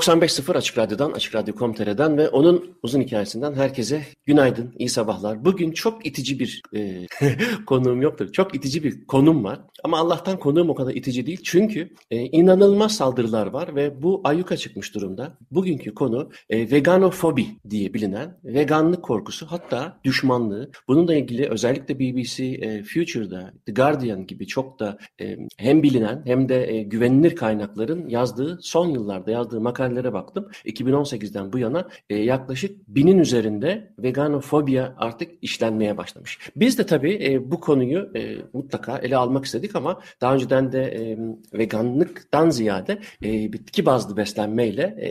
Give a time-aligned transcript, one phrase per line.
[0.00, 5.44] ...95.0 Açık Radyo'dan, Açık Radyo.com.tr'den ve onun uzun hikayesinden herkese günaydın, iyi sabahlar.
[5.44, 7.06] Bugün çok itici bir e,
[7.66, 8.32] konuğum yoktur.
[8.32, 9.60] Çok itici bir konum var.
[9.84, 11.40] Ama Allah'tan konuğum o kadar itici değil.
[11.44, 15.38] Çünkü e, inanılmaz saldırılar var ve bu ayyuka çıkmış durumda.
[15.50, 20.70] Bugünkü konu e, veganofobi diye bilinen veganlık korkusu hatta düşmanlığı.
[20.88, 26.48] Bununla ilgili özellikle BBC e, Future'da, The Guardian gibi çok da e, hem bilinen hem
[26.48, 29.60] de e, güvenilir kaynakların yazdığı son yıllarda yazdığı
[29.90, 30.48] makalelere baktım.
[30.64, 36.38] 2018'den bu yana e, yaklaşık binin üzerinde veganofobia artık işlenmeye başlamış.
[36.56, 40.82] Biz de tabii e, bu konuyu e, mutlaka ele almak istedik ama daha önceden de
[40.82, 41.18] e,
[41.58, 45.10] veganlıktan ziyade e, bitki bazlı beslenmeyle e,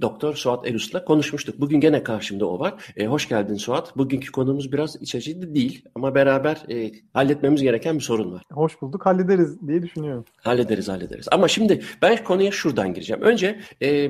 [0.00, 1.60] Doktor Suat Elus'la konuşmuştuk.
[1.60, 2.74] Bugün gene karşımda o var.
[2.96, 3.96] E, hoş geldin Suat.
[3.96, 8.42] Bugünkü konumuz biraz iç açıcı değil ama beraber e, halletmemiz gereken bir sorun var.
[8.52, 9.06] Hoş bulduk.
[9.06, 10.24] Hallederiz diye düşünüyorum.
[10.36, 11.26] Hallederiz, hallederiz.
[11.30, 13.22] Ama şimdi ben konuya şuradan gireceğim.
[13.22, 14.05] Önce e,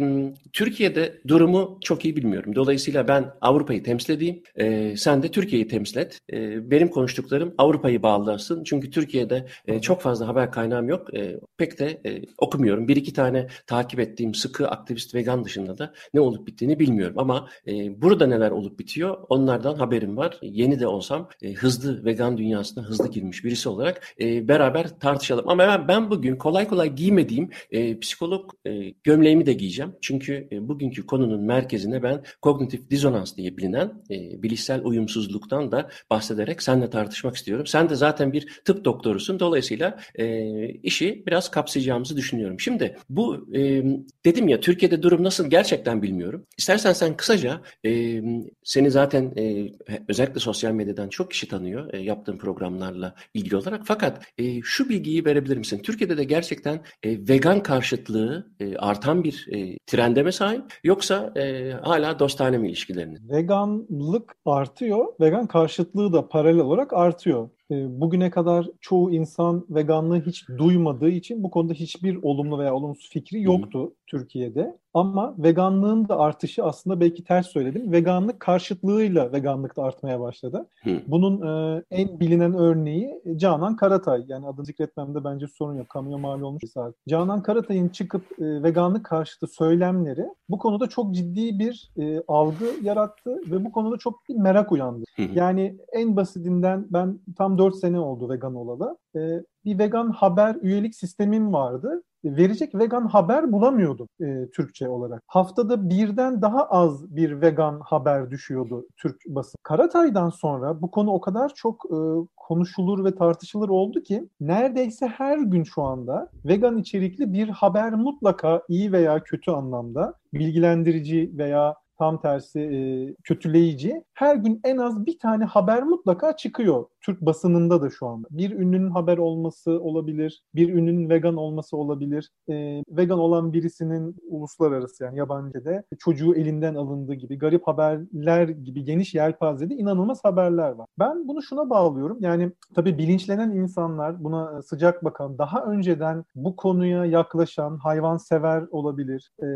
[0.53, 2.55] Türkiye'de durumu çok iyi bilmiyorum.
[2.55, 4.43] Dolayısıyla ben Avrupa'yı temsil edeyim.
[4.57, 6.19] E, sen de Türkiye'yi temsil et.
[6.33, 8.65] E, benim konuştuklarım Avrupa'yı bağlarsın.
[8.65, 11.15] Çünkü Türkiye'de e, e, çok fazla haber kaynağım yok.
[11.15, 12.89] E, pek de e, okumuyorum.
[12.89, 17.15] Bir iki tane takip ettiğim sıkı aktivist vegan dışında da ne olup bittiğini bilmiyorum.
[17.19, 20.39] Ama e, burada neler olup bitiyor onlardan haberim var.
[20.43, 25.49] Yeni de olsam e, hızlı vegan dünyasına hızlı girmiş birisi olarak e, beraber tartışalım.
[25.49, 29.86] Ama ben, ben bugün kolay kolay giymediğim e, psikolog e, gömleğimi de giyeceğim.
[30.03, 36.63] Çünkü e, bugünkü konunun merkezine ben kognitif dizonans diye bilinen e, bilişsel uyumsuzluktan da bahsederek
[36.63, 37.67] seninle tartışmak istiyorum.
[37.67, 39.41] Sen de zaten bir tıp doktorusun.
[39.41, 42.61] Dolayısıyla e, işi biraz kapsayacağımızı düşünüyorum.
[42.61, 43.85] Şimdi bu e,
[44.25, 46.47] dedim ya Türkiye'de durum nasıl gerçekten bilmiyorum.
[46.59, 48.23] İstersen sen kısaca e,
[48.65, 49.73] seni zaten e,
[50.09, 53.83] özellikle sosyal medyadan çok kişi tanıyor e, yaptığın programlarla ilgili olarak.
[53.85, 55.83] Fakat e, şu bilgiyi verebilir misin?
[55.83, 61.73] Türkiye'de de gerçekten e, vegan karşıtlığı e, artan bir e, trende mi sahip yoksa e,
[61.73, 63.29] hala dostane mi ilişkilerinin?
[63.29, 67.49] Veganlık artıyor, vegan karşıtlığı da paralel olarak artıyor.
[67.71, 73.11] Ee, bugüne kadar çoğu insan veganlığı hiç duymadığı için bu konuda hiçbir olumlu veya olumsuz
[73.11, 73.93] fikri yoktu Hı-hı.
[74.07, 74.79] Türkiye'de.
[74.95, 77.93] Ama veganlığın da artışı aslında belki ters söyledim.
[77.93, 80.67] Veganlık karşıtlığıyla veganlık da artmaya başladı.
[80.85, 81.01] Hı.
[81.07, 81.43] Bunun
[81.77, 84.25] e, en bilinen örneği Canan Karatay.
[84.29, 85.89] Yani adını zikretmemde bence sorun yok.
[85.89, 86.95] Kamuya mal olmuş bir saat.
[87.09, 93.41] Canan Karatay'ın çıkıp e, veganlık karşıtı söylemleri bu konuda çok ciddi bir e, algı yarattı
[93.51, 95.05] ve bu konuda çok bir merak uyandı.
[95.35, 98.99] Yani en basitinden ben tam 4 sene oldu vegan olalı.
[99.17, 99.21] E,
[99.65, 102.03] bir vegan haber üyelik sistemim vardı
[102.37, 105.23] verecek vegan haber bulamıyordum e, Türkçe olarak.
[105.27, 109.59] Haftada birden daha az bir vegan haber düşüyordu Türk basın.
[109.63, 111.99] Karatay'dan sonra bu konu o kadar çok e,
[112.37, 118.63] konuşulur ve tartışılır oldu ki neredeyse her gün şu anda vegan içerikli bir haber mutlaka
[118.69, 122.79] iyi veya kötü anlamda bilgilendirici veya tam tersi e,
[123.25, 124.05] kötüleyici.
[124.15, 128.29] Her gün en az bir tane haber mutlaka çıkıyor Türk basınında da şu anda.
[128.31, 132.31] Bir ünlünün haber olması olabilir, bir ünlünün vegan olması olabilir.
[132.49, 139.15] E, vegan olan birisinin uluslararası yani yabancıda çocuğu elinden alındığı gibi garip haberler gibi geniş
[139.15, 140.87] yelpazede inanılmaz haberler var.
[140.99, 142.19] Ben bunu şuna bağlıyorum.
[142.21, 149.47] Yani tabii bilinçlenen insanlar buna sıcak bakan, daha önceden bu konuya yaklaşan hayvansever olabilir e,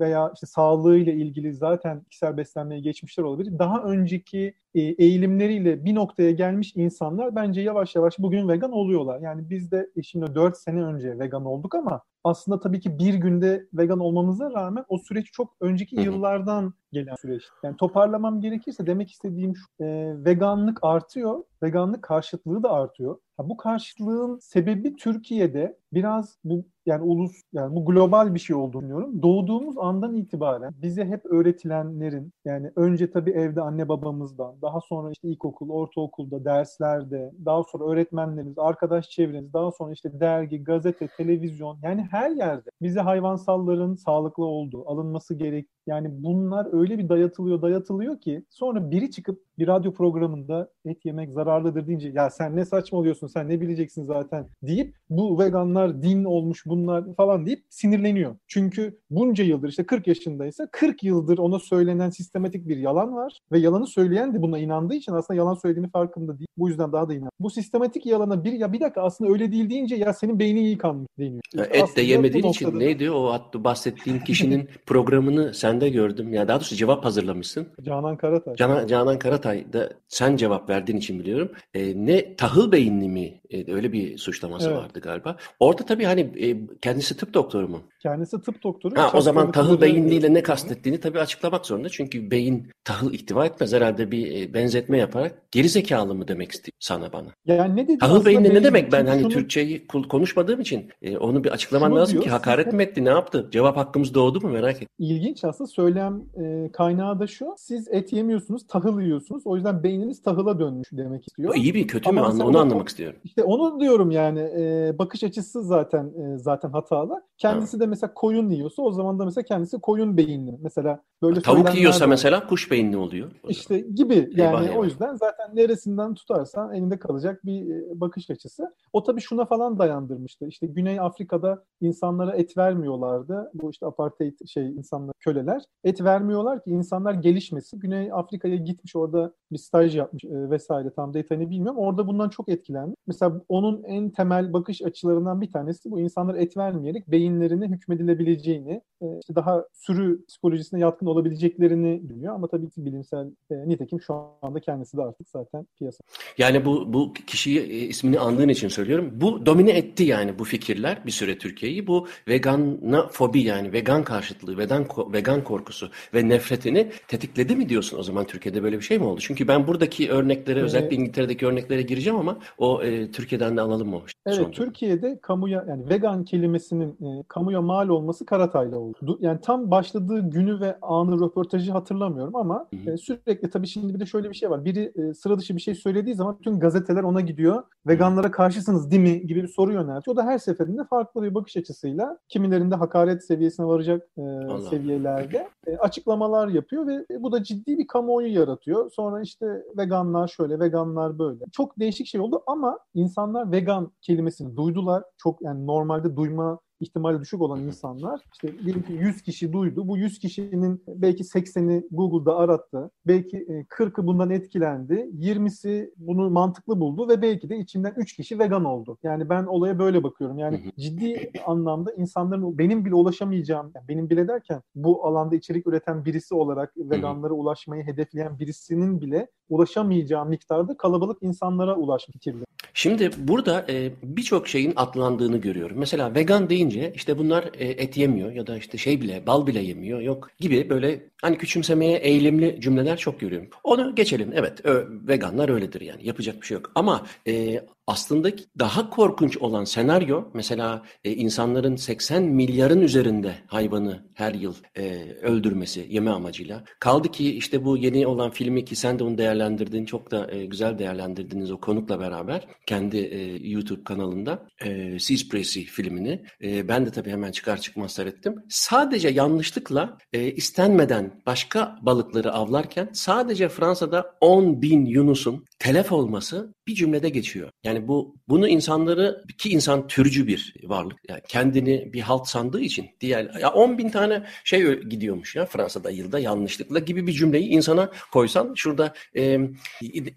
[0.00, 3.58] veya işte sağlığıyla ilgili zaten kişisel beslenmeye geçmişler olabilir.
[3.58, 9.20] Daha önceki e, eğilimleriyle bir noktaya gelmiş insanlar bence yavaş yavaş bugün vegan oluyorlar.
[9.20, 13.66] Yani biz de şimdi 4 sene önce vegan olduk ama aslında tabii ki bir günde
[13.74, 17.42] vegan olmamıza rağmen o süreç çok önceki yıllardan gelen süreç.
[17.62, 23.18] Yani toparlamam gerekirse demek istediğim şu, e, veganlık artıyor, veganlık karşıtlığı da artıyor.
[23.36, 28.82] Ha, bu karşıtlığın sebebi Türkiye'de biraz bu yani ulus yani bu global bir şey olduğunu
[28.82, 29.22] düşünüyorum.
[29.22, 35.28] Doğduğumuz andan itibaren bize hep öğretilenlerin yani önce tabii evde anne babamızdan, daha sonra işte
[35.28, 42.08] ilkokul, ortaokulda, derslerde, daha sonra öğretmenlerimiz, arkadaş çevremiz, daha sonra işte dergi, gazete, televizyon yani
[42.10, 48.44] her yerde bize hayvansalların sağlıklı olduğu, alınması gerek Yani bunlar öyle bir dayatılıyor dayatılıyor ki
[48.50, 53.48] sonra biri çıkıp bir radyo programında et yemek zararlıdır deyince ya sen ne saçmalıyorsun sen
[53.48, 58.36] ne bileceksin zaten deyip bu veganlar din olmuş bunlar falan deyip sinirleniyor.
[58.48, 63.58] Çünkü bunca yıldır işte 40 yaşındaysa 40 yıldır ona söylenen sistematik bir yalan var ve
[63.58, 66.48] yalanı söyleyen de buna inandığı için aslında yalan söylediğini farkında değil.
[66.56, 67.30] Bu yüzden daha da inan.
[67.40, 70.78] Bu sistematik yalana bir ya bir dakika aslında öyle değil deyince ya senin beynin iyi
[70.78, 71.40] kanmış deniyor.
[71.44, 76.32] İşte Et de yemediğin için neydi o hattı bahsettiğin kişinin programını sende gördüm.
[76.32, 77.68] Ya daha doğrusu cevap hazırlamışsın.
[77.82, 78.56] Canan Karatay.
[78.56, 81.52] Canan, Canan Karatay da sen cevap verdiğin için biliyorum.
[81.74, 83.40] E, ne tahıl beyinli mi?
[83.50, 84.78] E, öyle bir suçlaması evet.
[84.78, 85.36] vardı galiba.
[85.60, 87.82] Orada tabii hani e, kendisi tıp doktoru mu?
[88.02, 88.96] Kendisi tıp doktoru.
[88.96, 91.88] Ha, o zaman tahıl beyinliyle ne kastettiğini tabii açıklamak zorunda.
[91.88, 93.72] Çünkü beyin tahıl ihtiva etmez.
[93.72, 97.28] Herhalde bir e, benzetme yaparak geri zekalı mı demek istiyor sana bana.
[97.46, 97.98] Yani ne dedi?
[97.98, 98.92] Tahıl beyinli ne demek?
[98.92, 99.32] Ben hani şunu...
[99.32, 103.04] Türkçeyi konuşmadığım için e, onu bir açıklaman şunu lazım diyor, ki hakaret mi etti?
[103.04, 103.48] Ne yaptı?
[103.52, 104.88] Cevap hakkımız doğdu mu merak ettim.
[104.98, 107.54] İlginç aslında söylem e, kaynağı da şu.
[107.56, 109.42] Siz et yemiyorsunuz, tahıl yiyorsunuz.
[109.46, 111.50] O yüzden beyniniz tahıla dönmüş demek istiyor.
[111.50, 112.20] O iyi bir kötü mü?
[112.20, 113.20] Onu anlamak istiyorum.
[113.24, 117.22] İşte onu diyorum yani e, bakış açısı zaten e, zaten hatalı.
[117.38, 117.80] Kendisi ha.
[117.80, 120.58] de mesela koyun yiyorsa o zaman da mesela kendisi koyun beyinli.
[120.62, 123.30] Mesela böyle Tavuk yiyorsa mesela kuş beyinli oluyor.
[123.48, 124.76] İşte gibi yani eyvah, eyvah.
[124.76, 128.74] o yüzden zaten neresinden tutarsan elinde kalacak bir e, bakış açısı.
[128.92, 130.46] O tabii şuna falan dayandırmıştı.
[130.46, 133.50] İşte Güney Afrika'da insanlara et vermiyorlardı.
[133.54, 135.62] Bu işte apartheid şey insanlar köleler.
[135.84, 137.80] Et vermiyorlar ki insanlar gelişmesin.
[137.80, 141.78] Güney Afrika'ya gitmiş orada bir staj yapmış e, vesaire tam detayını bilmiyorum.
[141.78, 142.94] Orada bundan çok etkilendi.
[143.06, 149.06] Mesela onun en temel bakış açılarından bir tanesi bu insanlar et vermeyerek beyinlerine hükmedilebileceğini, e,
[149.20, 152.34] işte daha sürü psikolojisine yatkın olabileceklerini düşünüyor.
[152.34, 155.98] Ama tabii ki bilimsel e, nitekim şu anda kendisi de artık zaten piyasa.
[156.38, 159.10] Yani bu bu kişiyi e, ismini andığın için söylüyorum.
[159.14, 161.38] Bu domine etti yani bu fikirler bir süre
[161.70, 161.86] Türkiye'yi.
[161.86, 168.02] Bu vegana fobi yani vegan karşıtlığı, vegan vegan korkusu ve nefretini tetikledi mi diyorsun o
[168.02, 169.20] zaman Türkiye'de böyle bir şey mi oldu?
[169.20, 174.00] Çünkü ben buradaki örneklere özellikle İngiltere'deki örneklere gireceğim ama o e, Türkiye'den de alalım mı?
[174.26, 174.52] Evet sonunda.
[174.52, 179.18] Türkiye'de kamuya yani vegan kelimesinin e, kamuya mal olması Karatay'la oldu.
[179.20, 184.06] Yani tam başladığı günü ve anı röportajı hatırlamıyorum ama e, sürekli tabii şimdi bir de
[184.06, 184.64] şöyle bir şey var.
[184.64, 187.62] Biri e, sıra dışı bir şey söylediği zaman bütün gazeteler ona gidiyor.
[187.86, 190.14] Veganlara karşısınız değil mi gibi bir soru yöneltiyor.
[190.14, 194.22] O da her seferinde farklı bir bakış açısıyla kimilerinde hakaret seviyesine varacak e,
[194.70, 198.90] seviyelerde e, açıklamalar yapıyor ve bu da ciddi bir kamuoyu yaratıyor.
[198.90, 199.46] Sonra işte
[199.76, 201.44] veganlar şöyle, veganlar böyle.
[201.52, 205.04] Çok değişik şey oldu ama insanlar vegan kelimesini duydular.
[205.18, 209.88] Çok yani normalde duyma ihtimali düşük olan insanlar işte diyelim ki 100 kişi duydu.
[209.88, 212.90] Bu 100 kişinin belki 80'i Google'da arattı.
[213.06, 213.36] Belki
[213.68, 214.94] 40'ı e, bundan etkilendi.
[214.94, 218.98] 20'si bunu mantıklı buldu ve belki de içinden 3 kişi vegan oldu.
[219.02, 220.38] Yani ben olaya böyle bakıyorum.
[220.38, 226.04] Yani ciddi anlamda insanların benim bile ulaşamayacağım, yani benim bile derken bu alanda içerik üreten
[226.04, 232.44] birisi olarak veganlara ulaşmayı hedefleyen birisinin bile ulaşamayacağı miktarda kalabalık insanlara ulaşmış fikirli.
[232.74, 235.78] Şimdi burada e, birçok şeyin atlandığını görüyorum.
[235.78, 239.60] Mesela vegan deyince işte bunlar e, et yemiyor ya da işte şey bile bal bile
[239.60, 243.48] yemiyor yok gibi böyle hani küçümsemeye eğilimli cümleler çok görüyorum.
[243.64, 244.32] Onu geçelim.
[244.34, 244.66] Evet
[245.08, 246.72] veganlar öyledir yani yapacak bir şey yok.
[246.74, 254.34] Ama e, aslında daha korkunç olan senaryo mesela e, insanların 80 milyarın üzerinde hayvanı her
[254.34, 256.64] yıl e, öldürmesi yeme amacıyla.
[256.80, 260.44] Kaldı ki işte bu yeni olan filmi ki sen de onu değerlendirdin çok da e,
[260.44, 266.24] güzel değerlendirdiniz o konukla beraber kendi e, YouTube kanalında e, Seaspiracy filmini.
[266.42, 268.34] E, ben de tabii hemen çıkar çıkmaz seyrettim.
[268.48, 276.74] Sadece yanlışlıkla e, istenmeden başka balıkları avlarken sadece Fransa'da 10 bin Yunus'un telef olması bir
[276.74, 277.50] cümlede geçiyor.
[277.64, 280.98] Yani bu bunu insanları ki insan türcü bir varlık.
[281.08, 285.90] Yani kendini bir halt sandığı için diğer ya 10 bin tane şey gidiyormuş ya Fransa'da
[285.90, 289.38] yılda yanlışlıkla gibi bir cümleyi insana koysan şurada e,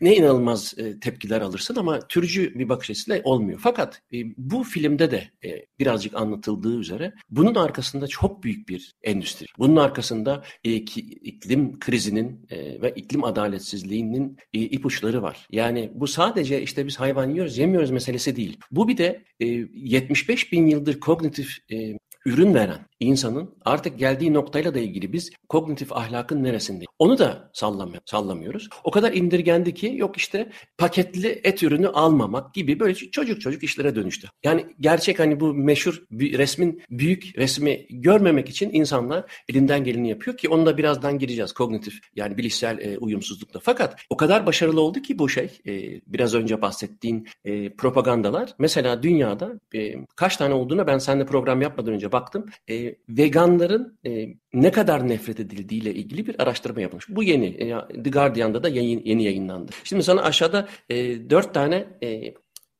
[0.01, 3.59] ne inanılmaz e, tepkiler alırsın ama türcü bir bakış açısıyla olmuyor.
[3.63, 9.45] Fakat e, bu filmde de e, birazcık anlatıldığı üzere bunun arkasında çok büyük bir endüstri.
[9.59, 15.32] Bunun arkasında e, ki, iklim krizinin e, ve iklim adaletsizliğinin e, ipuçları var.
[15.51, 18.59] Yani bu sadece işte biz hayvan yiyoruz, yemiyoruz meselesi değil.
[18.71, 24.74] Bu bir de e, 75 bin yıldır kognitif e, ürün veren insanın artık geldiği noktayla
[24.74, 26.86] da ilgili biz kognitif ahlakın neresinde?
[27.00, 28.69] Onu da sallamıyor, sallamıyoruz.
[28.83, 33.95] O kadar indirgendi ki yok işte paketli et ürünü almamak gibi böyle çocuk çocuk işlere
[33.95, 34.27] dönüştü.
[34.43, 40.50] Yani gerçek hani bu meşhur resmin büyük resmi görmemek için insanlar elinden geleni yapıyor ki
[40.50, 43.60] onu da birazdan gireceğiz kognitif yani bilişsel e, uyumsuzlukla.
[43.63, 49.03] Fakat o kadar başarılı oldu ki bu şey e, biraz önce bahsettiğin e, propagandalar mesela
[49.03, 52.45] dünyada e, kaç tane olduğuna ben seninle program yapmadan önce baktım.
[52.69, 57.05] E, veganların e, ne kadar nefret edildiğiyle ilgili bir araştırma yapılmış.
[57.09, 57.45] Bu yeni.
[57.45, 57.69] E,
[58.03, 59.71] The Guardian'da da yayın, yeni yayınlandı.
[59.83, 60.95] Şimdi sana aşağıda e,
[61.29, 62.33] dört tane e,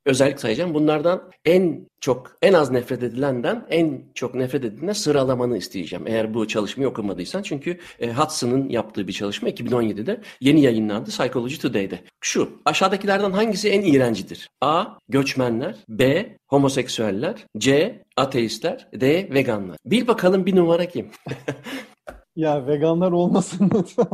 [0.05, 0.74] özellik sayacağım.
[0.74, 6.07] Bunlardan en çok, en az nefret edilenden en çok nefret edilene sıralamanı isteyeceğim.
[6.07, 7.41] Eğer bu çalışmayı okumadıysan.
[7.41, 12.00] Çünkü e, Hudson'ın yaptığı bir çalışma 2017'de yeni yayınlandı Psychology Today'de.
[12.22, 14.50] Şu, aşağıdakilerden hangisi en iğrencidir?
[14.62, 14.86] A.
[15.10, 15.75] Göçmenler.
[15.89, 16.36] B.
[16.48, 17.45] Homoseksüeller.
[17.57, 18.01] C.
[18.17, 18.88] Ateistler.
[18.93, 19.29] D.
[19.33, 19.77] Veganlar.
[19.86, 21.12] Bil bakalım bir numara kim?
[22.36, 24.08] Ya veganlar olmasın lütfen.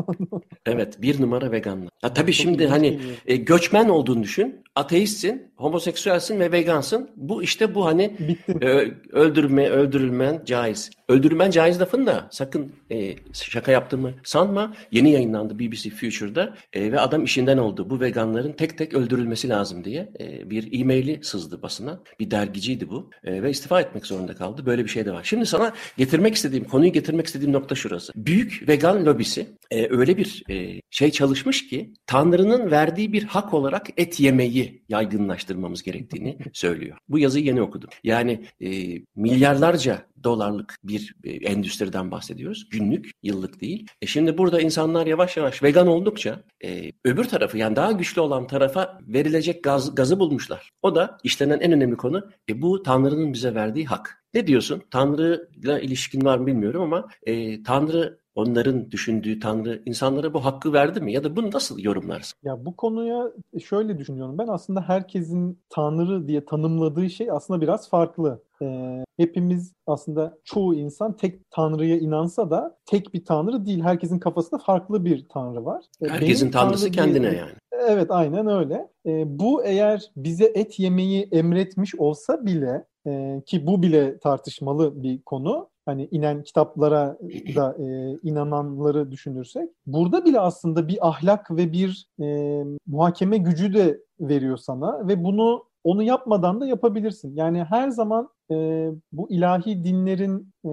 [0.65, 1.89] Evet bir numara veganlar.
[2.01, 4.63] Ha, tabii şimdi hani e, göçmen olduğunu düşün.
[4.75, 7.09] Ateistsin, homoseksüelsin ve vegansın.
[7.15, 8.15] Bu işte bu hani
[8.61, 8.67] e,
[9.11, 10.89] öldürme, öldürülmen caiz.
[11.09, 14.73] Öldürülmen caiz lafın da sakın e, şaka yaptığımı sanma.
[14.91, 17.89] Yeni yayınlandı BBC Future'da e, ve adam işinden oldu.
[17.89, 21.99] Bu veganların tek tek öldürülmesi lazım diye e, bir e-maili sızdı basına.
[22.19, 24.65] Bir dergiciydi bu e, ve istifa etmek zorunda kaldı.
[24.65, 25.23] Böyle bir şey de var.
[25.23, 28.08] Şimdi sana getirmek istediğim, konuyu getirmek istediğim nokta şurası.
[28.15, 33.87] Büyük vegan lobisi e, öyle bir e, şey çalışmış ki Tanrı'nın verdiği bir hak olarak
[33.97, 36.97] et yemeyi yaygınlaştırmamız gerektiğini söylüyor.
[37.09, 37.89] Bu yazıyı yeni okudum.
[38.03, 38.69] Yani e,
[39.15, 42.69] milyarlarca dolarlık bir e, endüstriden bahsediyoruz.
[42.69, 43.87] Günlük, yıllık değil.
[44.01, 48.47] E şimdi burada insanlar yavaş yavaş vegan oldukça e, öbür tarafı yani daha güçlü olan
[48.47, 50.69] tarafa verilecek gaz, gazı bulmuşlar.
[50.81, 54.23] O da işlenen en önemli konu e, bu Tanrı'nın bize verdiği hak.
[54.33, 54.81] Ne diyorsun?
[54.91, 61.01] Tanrı'yla ilişkin var mı bilmiyorum ama e, Tanrı onların düşündüğü Tanrı insanlara bu hakkı verdi
[61.01, 61.13] mi?
[61.13, 62.39] Ya da bunu nasıl yorumlarsın?
[62.43, 63.31] Ya bu konuya
[63.63, 64.37] şöyle düşünüyorum.
[64.37, 68.43] Ben aslında herkesin Tanrı diye tanımladığı şey aslında biraz farklı.
[68.61, 73.81] Ee, hepimiz aslında çoğu insan tek Tanrı'ya inansa da tek bir Tanrı değil.
[73.81, 75.85] Herkesin kafasında farklı bir Tanrı var.
[76.01, 77.51] Ee, Herkesin Tanrısı tanrı kendine diye, yani.
[77.87, 78.87] Evet aynen öyle.
[79.05, 85.21] Ee, bu eğer bize et yemeyi emretmiş olsa bile e, ki bu bile tartışmalı bir
[85.21, 87.17] konu hani inen kitaplara
[87.55, 93.99] da e, inananları düşünürsek burada bile aslında bir ahlak ve bir e, muhakeme gücü de
[94.19, 97.35] veriyor sana ve bunu onu yapmadan da yapabilirsin.
[97.35, 100.71] Yani her zaman e, bu ilahi dinlerin e,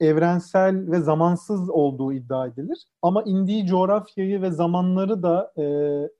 [0.00, 2.86] evrensel ve zamansız olduğu iddia edilir.
[3.02, 5.64] Ama indiği coğrafyayı ve zamanları da e,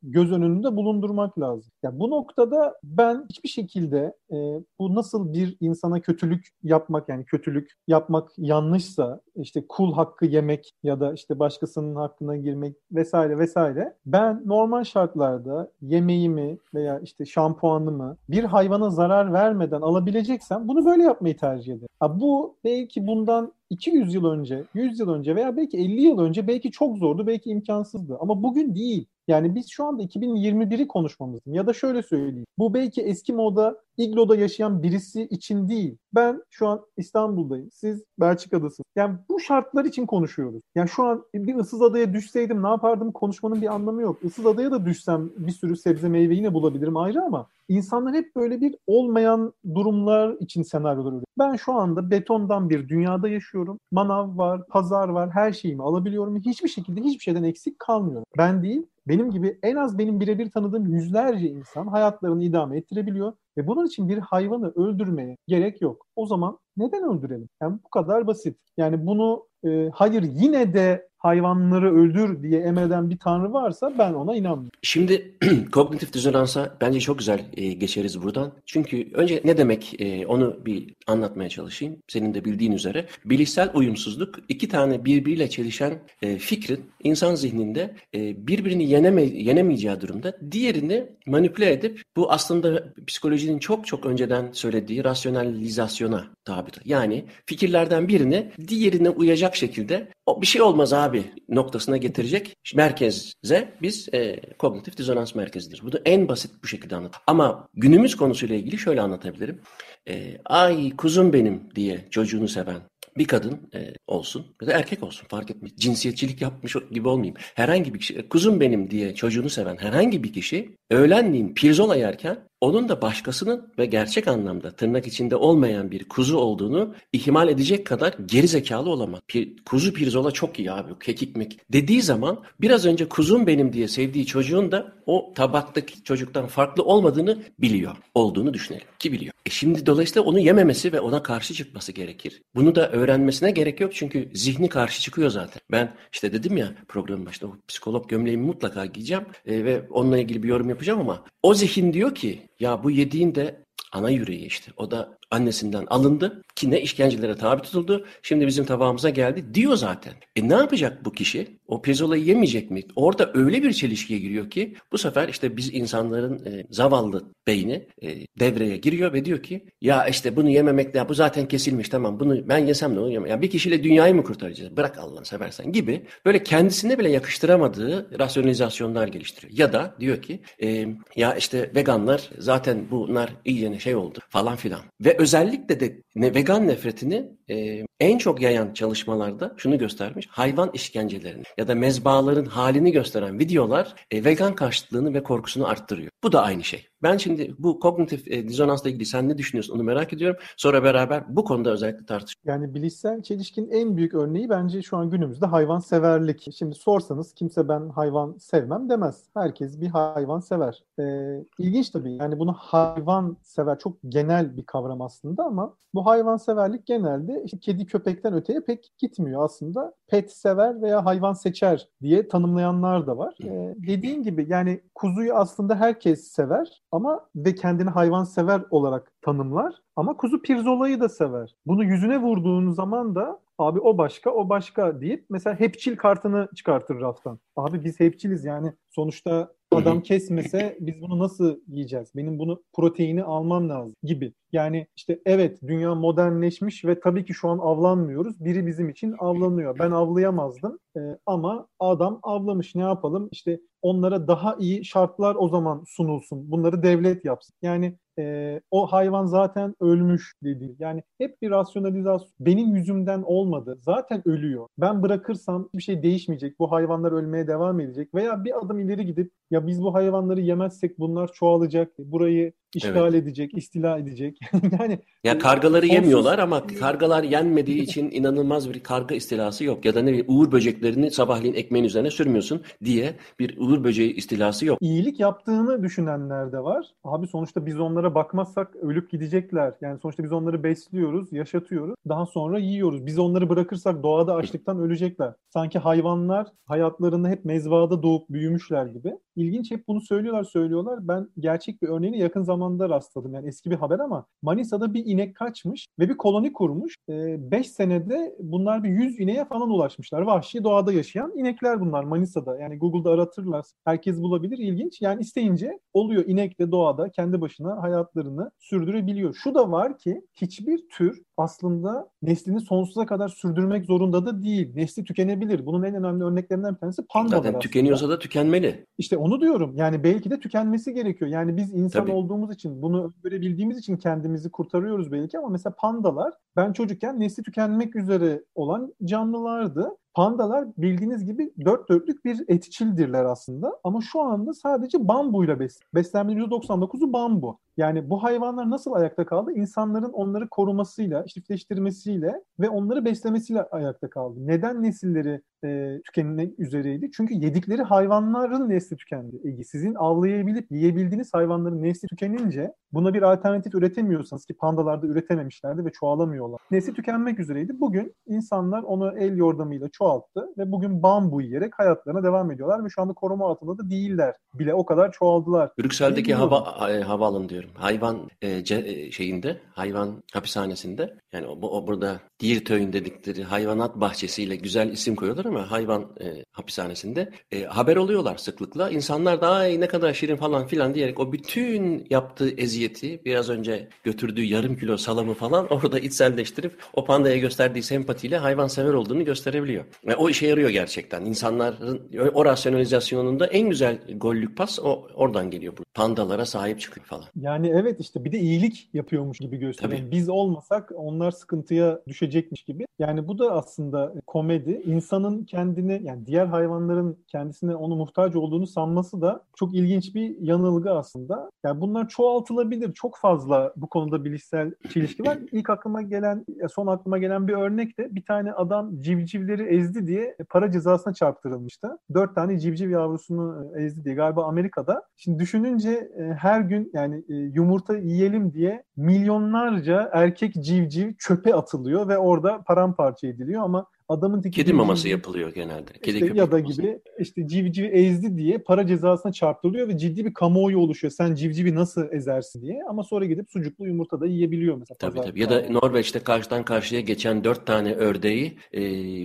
[0.02, 1.72] göz önünde bulundurmak lazım.
[1.82, 4.36] Yani bu noktada ben hiçbir şekilde e,
[4.78, 11.00] bu nasıl bir insana kötülük yapmak yani kötülük yapmak yanlışsa işte kul hakkı yemek ya
[11.00, 18.44] da işte başkasının hakkına girmek vesaire vesaire ben normal şartlarda yemeğimi veya işte şampuanımı bir
[18.44, 21.88] hayvana zarar vermeden alabileceksem bunu böyle yapmayı tercih ederim.
[22.00, 26.46] Ha, bu belki bundan 200 yıl önce, 100 yıl önce veya belki 50 yıl önce
[26.46, 28.16] belki çok zordu, belki imkansızdı.
[28.20, 29.06] Ama bugün değil.
[29.28, 32.46] Yani biz şu anda 2021'i konuşmamız ya da şöyle söyleyeyim.
[32.58, 35.96] Bu belki eski moda igloda yaşayan birisi için değil.
[36.14, 37.68] Ben şu an İstanbul'dayım.
[37.72, 38.86] Siz Belçika'dasınız.
[38.96, 40.62] Yani bu şartlar için konuşuyoruz.
[40.74, 44.18] Yani şu an bir ıssız adaya düşseydim ne yapardım konuşmanın bir anlamı yok.
[44.22, 48.60] Issız adaya da düşsem bir sürü sebze meyve yine bulabilirim ayrı ama insanlar hep böyle
[48.60, 51.24] bir olmayan durumlar için senaryolar üretiyor.
[51.38, 53.78] Ben şu anda betondan bir dünyada yaşıyorum.
[53.90, 56.36] Manav var, pazar var, her şeyimi alabiliyorum.
[56.36, 58.24] Hiçbir şekilde hiçbir şeyden eksik kalmıyorum.
[58.38, 63.66] Ben değil, benim gibi en az benim birebir tanıdığım yüzlerce insan hayatlarını idame ettirebiliyor ve
[63.66, 66.06] bunun için bir hayvanı öldürmeye gerek yok.
[66.16, 67.48] O zaman neden öldürelim?
[67.62, 68.56] Yani bu kadar basit.
[68.76, 74.36] Yani bunu e, hayır yine de hayvanları öldür diye emreden bir tanrı varsa ben ona
[74.36, 74.78] inanmıyorum.
[74.82, 75.34] Şimdi
[75.72, 78.52] kognitif dizonansa bence çok güzel e, geçeriz buradan.
[78.66, 81.96] Çünkü önce ne demek e, onu bir anlatmaya çalışayım.
[82.08, 88.46] Senin de bildiğin üzere bilişsel uyumsuzluk iki tane birbiriyle çelişen e, fikrin insan zihninde e,
[88.46, 96.24] birbirini yeneme, yenemeyeceği durumda diğerini manipüle edip bu aslında psikolojinin çok çok önceden söylediği rasyonalizasyona
[96.70, 96.90] tabidir.
[96.90, 104.08] Yani fikirlerden birini diğerine uyacak şekilde o bir şey olmaz abi noktasına getirecek merkeze biz
[104.14, 105.80] e, kognitif dizonans merkezidir.
[105.84, 107.14] Bu da en basit bu şekilde anlat.
[107.26, 109.60] Ama günümüz konusuyla ilgili şöyle anlatabilirim.
[110.08, 112.80] E, ay kuzum benim diye çocuğunu seven
[113.18, 115.72] bir kadın e, olsun ya da erkek olsun fark etmez.
[115.76, 117.36] Cinsiyetçilik yapmış gibi olmayayım.
[117.54, 122.88] Herhangi bir kişi, kuzum benim diye çocuğunu seven herhangi bir kişi öğlenleyin pirzola yerken onun
[122.88, 128.48] da başkasının ve gerçek anlamda tırnak içinde olmayan bir kuzu olduğunu ihmal edecek kadar geri
[128.48, 129.20] zekalı olamaz.
[129.28, 133.88] Pir, kuzu pirzola çok iyi abi, kekik mek dediği zaman biraz önce kuzum benim diye
[133.88, 137.96] sevdiği çocuğun da o tabaktaki çocuktan farklı olmadığını biliyor.
[138.14, 139.32] Olduğunu düşünelim ki biliyor.
[139.46, 142.42] E şimdi dolayısıyla onu yememesi ve ona karşı çıkması gerekir.
[142.54, 145.62] Bunu da öğrenmesine gerek yok çünkü zihni karşı çıkıyor zaten.
[145.72, 150.42] Ben işte dedim ya programın başında o psikolog gömleğimi mutlaka giyeceğim e, ve onunla ilgili
[150.42, 154.72] bir yorum yapacağım ama o zihin diyor ki ya bu yediğin de ana yüreği işte.
[154.76, 158.06] O da annesinden alındı ki ne işkencelere tabi tutuldu.
[158.22, 160.12] Şimdi bizim tabağımıza geldi diyor zaten.
[160.36, 161.58] E ne yapacak bu kişi?
[161.66, 162.82] O pirzolayı yemeyecek mi?
[162.96, 168.26] Orada öyle bir çelişkiye giriyor ki bu sefer işte biz insanların e, zavallı beyni e,
[168.40, 172.48] devreye giriyor ve diyor ki ya işte bunu yememek de bu zaten kesilmiş tamam bunu
[172.48, 173.26] ben yesem ne olur?
[173.26, 174.76] Ya bir kişiyle dünyayı mı kurtaracağız?
[174.76, 179.58] Bırak Allah'ını seversen gibi böyle kendisine bile yakıştıramadığı rasyonalizasyonlar geliştiriyor.
[179.58, 184.80] Ya da diyor ki e, ya işte veganlar zaten bunlar iyice şey oldu falan filan.
[185.00, 190.28] Ve özellikle de ne vegan nefretini e, en çok yayan çalışmalarda şunu göstermiş.
[190.30, 196.10] Hayvan işkencelerini ya da mezbaların halini gösteren videolar e, vegan karşıtlığını ve korkusunu arttırıyor.
[196.22, 196.86] Bu da aynı şey.
[197.02, 200.40] Ben şimdi bu kognitif e, dizonansla ilgili sen ne düşünüyorsun onu merak ediyorum.
[200.56, 202.42] Sonra beraber bu konuda özellikle tartışalım.
[202.44, 206.48] Yani bilişsel çelişkin en büyük örneği bence şu an günümüzde hayvan severlik.
[206.58, 209.24] Şimdi sorsanız kimse ben hayvan sevmem demez.
[209.34, 210.84] Herkes bir hayvan sever.
[210.98, 216.36] Ee, ilginç tabii yani bunu hayvan sever çok genel bir kavram aslında ama bu hayvan
[216.36, 219.94] severlik genelde işte kedi köpekten öteye pek gitmiyor aslında.
[220.08, 223.34] Pet sever veya hayvan seçer diye tanımlayanlar da var.
[223.44, 229.82] Ee, dediğin gibi yani kuzuyu aslında herkes sever ama ve kendini hayvan sever olarak tanımlar.
[229.96, 231.56] Ama kuzu pirzolayı da sever.
[231.66, 237.00] Bunu yüzüne vurduğun zaman da abi o başka o başka deyip mesela hepçil kartını çıkartır
[237.00, 237.38] raftan.
[237.56, 242.12] Abi biz hepçiliz yani sonuçta adam kesmese biz bunu nasıl yiyeceğiz?
[242.16, 244.32] Benim bunu proteini almam lazım gibi.
[244.52, 248.44] Yani işte evet dünya modernleşmiş ve tabii ki şu an avlanmıyoruz.
[248.44, 249.78] Biri bizim için avlanıyor.
[249.78, 253.28] Ben avlayamazdım ee, ama adam avlamış ne yapalım?
[253.32, 256.50] İşte onlara daha iyi şartlar o zaman sunulsun.
[256.50, 257.54] Bunları devlet yapsın.
[257.62, 260.76] Yani e, o hayvan zaten ölmüş dedi.
[260.78, 262.30] Yani hep bir rasyonalizasyon.
[262.40, 263.78] Benim yüzümden olmadı.
[263.80, 264.66] Zaten ölüyor.
[264.78, 266.58] Ben bırakırsam bir şey değişmeyecek.
[266.58, 268.14] Bu hayvanlar ölmeye devam edecek.
[268.14, 271.92] Veya bir adım ileri gidip ya biz bu hayvanları yemezsek bunlar çoğalacak.
[271.98, 273.22] Burayı işgal evet.
[273.22, 274.38] edecek, istila edecek.
[274.80, 275.94] yani ya kargaları sonsuz...
[275.94, 279.84] yemiyorlar ama kargalar yenmediği için inanılmaz bir karga istilası yok.
[279.84, 284.66] Ya da ne bileyim uğur böceklerini sabahleyin ekmeğin üzerine sürmüyorsun diye bir uğur böceği istilası
[284.66, 284.78] yok.
[284.80, 286.86] İyilik yaptığını düşünenler de var.
[287.04, 289.74] Abi sonuçta biz onlara bakmazsak ölüp gidecekler.
[289.80, 291.94] Yani sonuçta biz onları besliyoruz, yaşatıyoruz.
[292.08, 293.06] Daha sonra yiyoruz.
[293.06, 295.34] Biz onları bırakırsak doğada açlıktan ölecekler.
[295.52, 299.12] Sanki hayvanlar hayatlarında hep mezbahada doğup büyümüşler gibi.
[299.36, 301.08] İlginç hep bunu söylüyorlar söylüyorlar.
[301.08, 303.34] Ben gerçek bir örneğini yakın zamanda rastladım.
[303.34, 306.96] Yani eski bir haber ama Manisa'da bir inek kaçmış ve bir koloni kurmuş.
[307.08, 310.22] 5 ee, senede bunlar bir 100 ineğe falan ulaşmışlar.
[310.22, 312.58] Vahşi doğada yaşayan inekler bunlar Manisa'da.
[312.58, 313.64] Yani Google'da aratırlar.
[313.84, 314.58] Herkes bulabilir.
[314.58, 315.00] İlginç.
[315.02, 316.24] Yani isteyince oluyor.
[316.26, 319.34] İnek de doğada kendi başına hayatlarını sürdürebiliyor.
[319.34, 324.72] Şu da var ki hiçbir tür aslında neslini sonsuza kadar sürdürmek zorunda da değil.
[324.74, 325.66] Nesli tükenebilir.
[325.66, 327.58] Bunun en önemli örneklerinden bir tanesi pandalar Zaten aslında.
[327.58, 328.86] tükeniyorsa da tükenmeli.
[328.98, 329.72] İşte onu diyorum.
[329.76, 331.30] Yani belki de tükenmesi gerekiyor.
[331.30, 332.12] Yani biz insan Tabii.
[332.12, 337.96] olduğumuz için, bunu görebildiğimiz için kendimizi kurtarıyoruz belki ama mesela pandalar ben çocukken nesli tükenmek
[337.96, 339.96] üzere olan canlılardı.
[340.18, 343.78] Pandalar bildiğiniz gibi dört dörtlük bir etçildirler aslında.
[343.84, 347.58] Ama şu anda sadece bambuyla bes beslenmenin %99'u bambu.
[347.76, 349.52] Yani bu hayvanlar nasıl ayakta kaldı?
[349.52, 354.46] İnsanların onları korumasıyla, çiftleştirmesiyle ve onları beslemesiyle ayakta kaldı.
[354.46, 357.10] Neden nesilleri e, tükenmek üzereydi?
[357.12, 359.36] Çünkü yedikleri hayvanların nesli tükendi.
[359.44, 365.90] E, sizin avlayabilip yiyebildiğiniz hayvanların nesli tükenince buna bir alternatif üretemiyorsanız ki pandalarda üretememişlerdi ve
[365.90, 366.60] çoğalamıyorlar.
[366.70, 367.80] Nesli tükenmek üzereydi.
[367.80, 373.02] Bugün insanlar onu el yordamıyla çoğalttı ve bugün bambu yiyerek hayatlarına devam ediyorlar ve şu
[373.02, 374.34] anda koruma altında da değiller.
[374.54, 375.70] Bile o kadar çoğaldılar.
[375.78, 377.70] Brüksel'deki hava e, havaalanı diyorum.
[377.74, 384.56] Hayvan e, ce, e, şeyinde, hayvan hapishanesinde yani o, o burada Diertöy'ün dedikleri hayvanat bahçesiyle
[384.56, 388.90] güzel isim koyuyorlar ama hayvan e, hapishanesinde e, haber oluyorlar sıklıkla.
[388.90, 393.88] İnsanlar da ay ne kadar şirin falan filan diyerek o bütün yaptığı eziyeti biraz önce
[394.04, 399.84] götürdüğü yarım kilo salamı falan orada içselleştirip o pandaya gösterdiği sempatiyle hayvansever olduğunu gösterebiliyor.
[400.06, 401.24] Ve o işe yarıyor gerçekten.
[401.24, 402.02] İnsanların
[402.34, 405.72] o rasyonalizasyonunda en güzel gollük pas o oradan geliyor.
[405.78, 407.24] Bu pandalara sahip çıkıyor falan.
[407.36, 410.10] Yani evet işte bir de iyilik yapıyormuş gibi gösteriyor.
[410.10, 412.86] Biz olmasak onlar sıkıntıya düşecekmiş gibi.
[412.98, 414.82] Yani bu da aslında komedi.
[414.84, 420.90] İnsanın kendini yani diğer hayvanların kendisine onu muhtaç olduğunu sanması da çok ilginç bir yanılgı
[420.90, 421.50] aslında.
[421.64, 422.92] Yani bunlar çoğaltılabilir.
[422.92, 425.38] Çok fazla bu konuda bilişsel çelişki var.
[425.52, 430.36] İlk aklıma gelen, son aklıma gelen bir örnek de bir tane adam civcivleri ezdi diye
[430.48, 431.98] para cezasına çarptırılmıştı.
[432.14, 435.02] Dört tane civciv yavrusunu ezdi diye galiba Amerika'da.
[435.16, 442.08] Şimdi düşününce e, her gün yani e, yumurta yiyelim diye milyonlarca erkek civciv çöpe atılıyor
[442.08, 445.92] ve orada paramparça ediliyor ama adamın teki Kedi maması yapılıyor genelde.
[446.02, 446.82] Kedi işte ya da maması.
[446.82, 451.12] gibi işte civcivi ezdi diye para cezasına çarptırılıyor ve ciddi bir kamuoyu oluşuyor.
[451.12, 454.98] Sen civcivi nasıl ezersin diye ama sonra gidip sucuklu yumurta da yiyebiliyor mesela.
[454.98, 455.40] Tabii tabii.
[455.40, 458.80] Ya da Norveç'te karşıdan karşıya geçen dört tane ördeği e,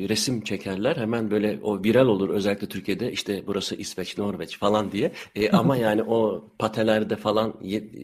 [0.09, 0.95] resim çekerler.
[0.95, 5.11] Hemen böyle o viral olur özellikle Türkiye'de işte burası İsveç, Norveç falan diye.
[5.35, 7.53] E, ama yani o patelerde falan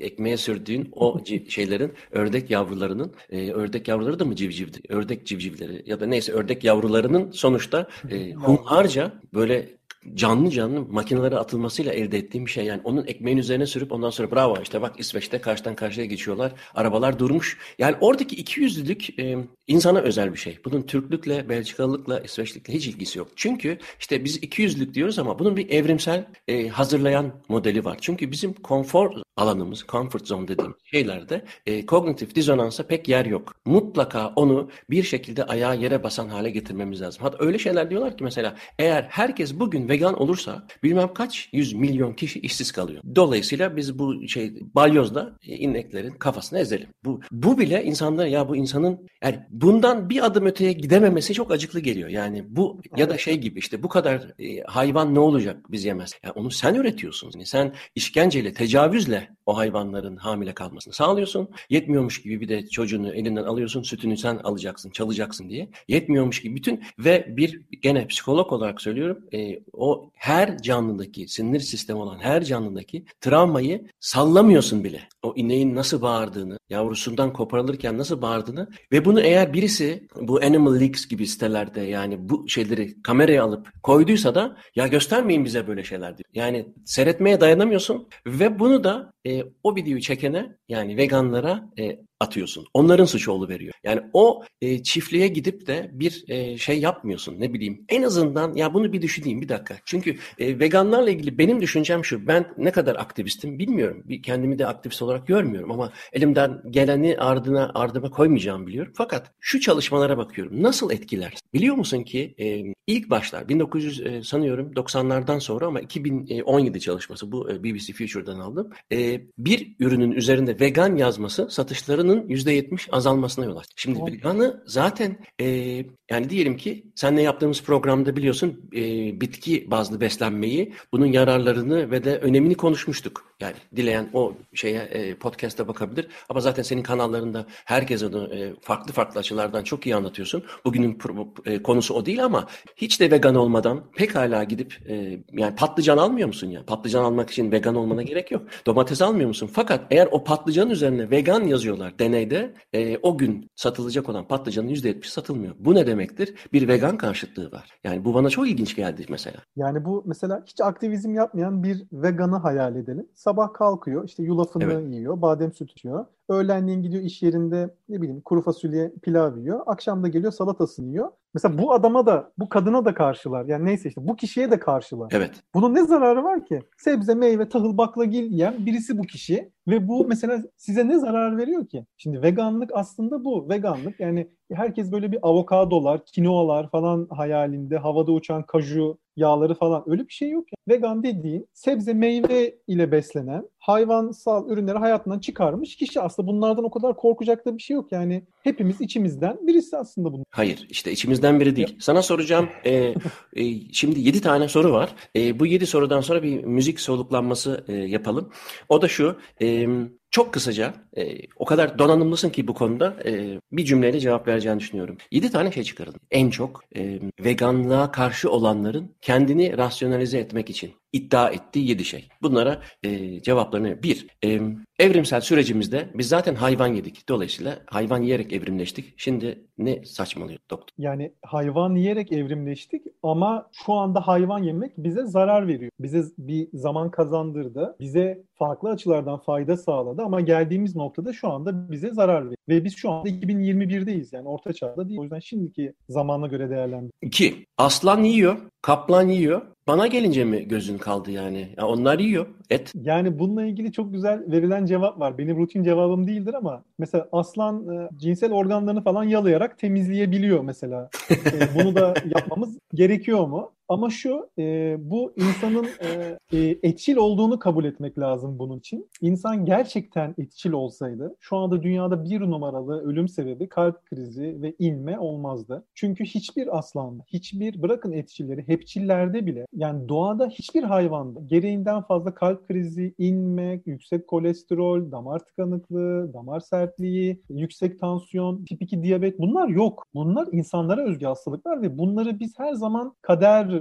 [0.01, 4.77] ekmeğe sürdüğün o şeylerin ördek yavrularının e, ördek yavruları da mı civcivdi?
[4.89, 9.78] Ördek civcivleri ya da neyse ördek yavrularının sonuçta e, hunharca böyle
[10.13, 12.65] canlı canlı makinelere atılmasıyla elde ettiğim bir şey.
[12.65, 16.51] Yani onun ekmeğin üzerine sürüp ondan sonra bravo işte bak İsveç'te karşıdan karşıya geçiyorlar.
[16.75, 17.57] Arabalar durmuş.
[17.79, 20.59] Yani oradaki iki yüzlülük e, insana özel bir şey.
[20.65, 23.27] Bunun Türklükle, Belçikalılıkla, İsveçlikle hiç ilgisi yok.
[23.35, 27.97] Çünkü işte biz iki yüzlülük diyoruz ama bunun bir evrimsel e, hazırlayan modeli var.
[28.01, 33.53] Çünkü bizim konfor alanımız, comfort zone dediğim şeylerde e, kognitif dizonansa pek yer yok.
[33.65, 37.23] Mutlaka onu bir şekilde ayağa yere basan hale getirmemiz lazım.
[37.23, 42.13] Hatta öyle şeyler diyorlar ki mesela eğer herkes bugün vegan olursa bilmem kaç yüz milyon
[42.13, 43.03] kişi işsiz kalıyor.
[43.15, 46.87] Dolayısıyla biz bu şey balyozla ineklerin kafasını ezelim.
[47.05, 51.79] Bu bu bile insanlara ya bu insanın yani bundan bir adım öteye gidememesi çok acıklı
[51.79, 52.09] geliyor.
[52.09, 56.13] Yani bu ya da şey gibi işte bu kadar e, hayvan ne olacak biz yemez.
[56.23, 57.31] Yani onu sen üretiyorsun.
[57.33, 61.49] Yani sen işkenceyle, tecavüzle o hayvanların hamile kalmasını sağlıyorsun.
[61.69, 65.69] Yetmiyormuş gibi bir de çocuğunu elinden alıyorsun, sütünü sen alacaksın, çalacaksın diye.
[65.87, 71.99] Yetmiyormuş gibi bütün ve bir gene psikolog olarak söylüyorum e, o her canlıdaki sinir sistemi
[71.99, 75.01] olan her canlıdaki travmayı sallamıyorsun bile.
[75.23, 81.07] O ineğin nasıl bağırdığını, yavrusundan koparılırken nasıl bağırdığını ve bunu eğer birisi bu Animal Leaks
[81.07, 86.29] gibi sitelerde yani bu şeyleri kameraya alıp koyduysa da ya göstermeyin bize böyle şeyler diyor.
[86.33, 92.65] Yani seyretmeye dayanamıyorsun ve bunu da e, o videoyu çekene yani veganlara e, atıyorsun.
[92.73, 93.73] Onların suçu veriyor.
[93.83, 97.39] Yani o e, çiftliğe gidip de bir e, şey yapmıyorsun.
[97.39, 97.85] Ne bileyim.
[97.89, 99.77] En azından ya bunu bir düşüneyim bir dakika.
[99.85, 102.27] Çünkü e, veganlarla ilgili benim düşüncem şu.
[102.27, 104.03] Ben ne kadar aktivistim bilmiyorum.
[104.05, 108.93] Bir kendimi de aktivist olarak görmüyorum ama elimden geleni ardına ardıma koymayacağımı biliyorum.
[108.95, 110.63] Fakat şu çalışmalara bakıyorum.
[110.63, 111.33] Nasıl etkiler?
[111.53, 117.51] Biliyor musun ki e, ilk başlar 1900 e, sanıyorum 90'lardan sonra ama 2017 çalışması bu
[117.51, 118.69] e, BBC Future'dan aldım.
[118.91, 123.73] E, bir ürünün üzerinde vegan yazması satışların oranının %70 azalmasına yol açtı.
[123.75, 128.81] Şimdi veganı zaten e, yani diyelim ki senle yaptığımız programda biliyorsun e,
[129.21, 133.29] bitki bazlı beslenmeyi, bunun yararlarını ve de önemini konuşmuştuk.
[133.39, 136.07] Yani dileyen o şeye e, podcast'a bakabilir.
[136.29, 140.43] Ama zaten senin kanallarında herkes onu e, farklı farklı açılardan çok iyi anlatıyorsun.
[140.65, 140.99] Bugünün
[141.45, 146.27] e, konusu o değil ama hiç de vegan olmadan pekala gidip e, yani patlıcan almıyor
[146.27, 146.65] musun ya?
[146.65, 148.47] Patlıcan almak için vegan olmana gerek yok.
[148.65, 149.49] Domates almıyor musun?
[149.53, 155.05] Fakat eğer o patlıcan üzerine vegan yazıyorlar deneyde e, o gün satılacak olan patlıcanın %70
[155.07, 155.55] satılmıyor.
[155.59, 156.35] Bu ne demektir?
[156.53, 157.79] Bir vegan karşıtlığı var.
[157.83, 159.37] Yani bu bana çok ilginç geldi mesela.
[159.55, 164.93] Yani bu mesela hiç aktivizm yapmayan bir veganı hayal edelim Sabah kalkıyor işte yulafını evet.
[164.93, 166.05] yiyor, badem sütü içiyor.
[166.29, 169.59] Öğlenleyin gidiyor iş yerinde ne bileyim kuru fasulye pilav yiyor.
[169.65, 171.09] Akşam da geliyor salatasını yiyor.
[171.33, 173.45] Mesela bu adama da bu kadına da karşılar.
[173.45, 175.09] Yani neyse işte bu kişiye de karşılar.
[175.13, 175.31] Evet.
[175.53, 176.59] Bunun ne zararı var ki?
[176.77, 181.67] Sebze, meyve, tahıl, baklagil yiyen birisi bu kişi ve bu mesela size ne zarar veriyor
[181.67, 181.85] ki?
[181.97, 183.49] Şimdi veganlık aslında bu.
[183.49, 190.07] Veganlık yani herkes böyle bir avokadolar, kinoalar falan hayalinde, havada uçan kaju yağları falan öyle
[190.07, 190.45] bir şey yok.
[190.51, 190.77] Yani.
[190.77, 196.95] Vegan dediğin sebze, meyve ile beslenen hayvansal ürünleri hayatından çıkarmış kişi aslında bunlardan o kadar
[196.95, 197.91] korkacak da bir şey yok.
[197.91, 200.25] Yani hepimiz içimizden birisi aslında bunlar.
[200.29, 201.75] Hayır işte içimizden biri değil.
[201.79, 202.93] Sana soracağım e,
[203.33, 204.95] e, şimdi 7 tane soru var.
[205.15, 208.31] E, bu 7 sorudan sonra bir müzik soluklanması e, yapalım.
[208.69, 209.67] O da şu e,
[210.11, 214.97] çok kısaca e, o kadar donanımlısın ki bu konuda e, bir cümleyle cevap vereceğini düşünüyorum.
[215.11, 215.99] 7 tane şey çıkaralım.
[216.11, 222.07] En çok e, veganlığa karşı olanların kendini rasyonalize etmek için iddia ettiği 7 şey.
[222.21, 224.39] Bunlara e, cevaplarını bir, e,
[224.79, 227.09] evrimsel sürecimizde biz zaten hayvan yedik.
[227.09, 228.93] Dolayısıyla hayvan yiyerek evrimleştik.
[228.97, 230.73] Şimdi ne saçmalıyor doktor?
[230.77, 235.71] Yani hayvan yiyerek evrimleştik ama şu anda hayvan yemek bize zarar veriyor.
[235.79, 237.75] Bize bir zaman kazandırdı.
[237.79, 242.35] Bize farklı açılardan fayda sağladı ama geldiğimiz noktada şu anda bize zarar veriyor.
[242.49, 244.99] Ve biz şu anda 2021'deyiz yani orta çağda değil.
[244.99, 246.91] O yüzden şimdiki zamana göre değerlendir.
[247.01, 251.47] İki, aslan yiyor, kaplan yiyor, bana gelince mi gözün kaldı yani?
[251.57, 252.73] Ya onlar yiyor et.
[252.81, 255.17] Yani bununla ilgili çok güzel verilen cevap var.
[255.17, 260.89] Benim rutin cevabım değildir ama mesela aslan e, cinsel organlarını falan yalayarak temizleyebiliyor mesela.
[261.11, 263.51] e, bunu da yapmamız gerekiyor mu?
[263.69, 268.89] Ama şu e, bu insanın e, e, etçil olduğunu kabul etmek lazım bunun için.
[269.01, 274.99] İnsan gerçekten etçil olsaydı şu anda dünyada bir numaralı ölüm sebebi kalp krizi ve inme
[274.99, 275.65] olmazdı.
[275.73, 282.47] Çünkü hiçbir aslanda, hiçbir bırakın etçilleri, hepçillerde bile yani doğada hiçbir hayvanda gereğinden fazla kalp
[282.47, 289.83] krizi, inme, yüksek kolesterol, damar tıkanıklığı, damar sertliği, yüksek tansiyon, tip 2 diyabet bunlar yok.
[289.93, 292.95] Bunlar insanlara özgü hastalıklar ve bunları biz her zaman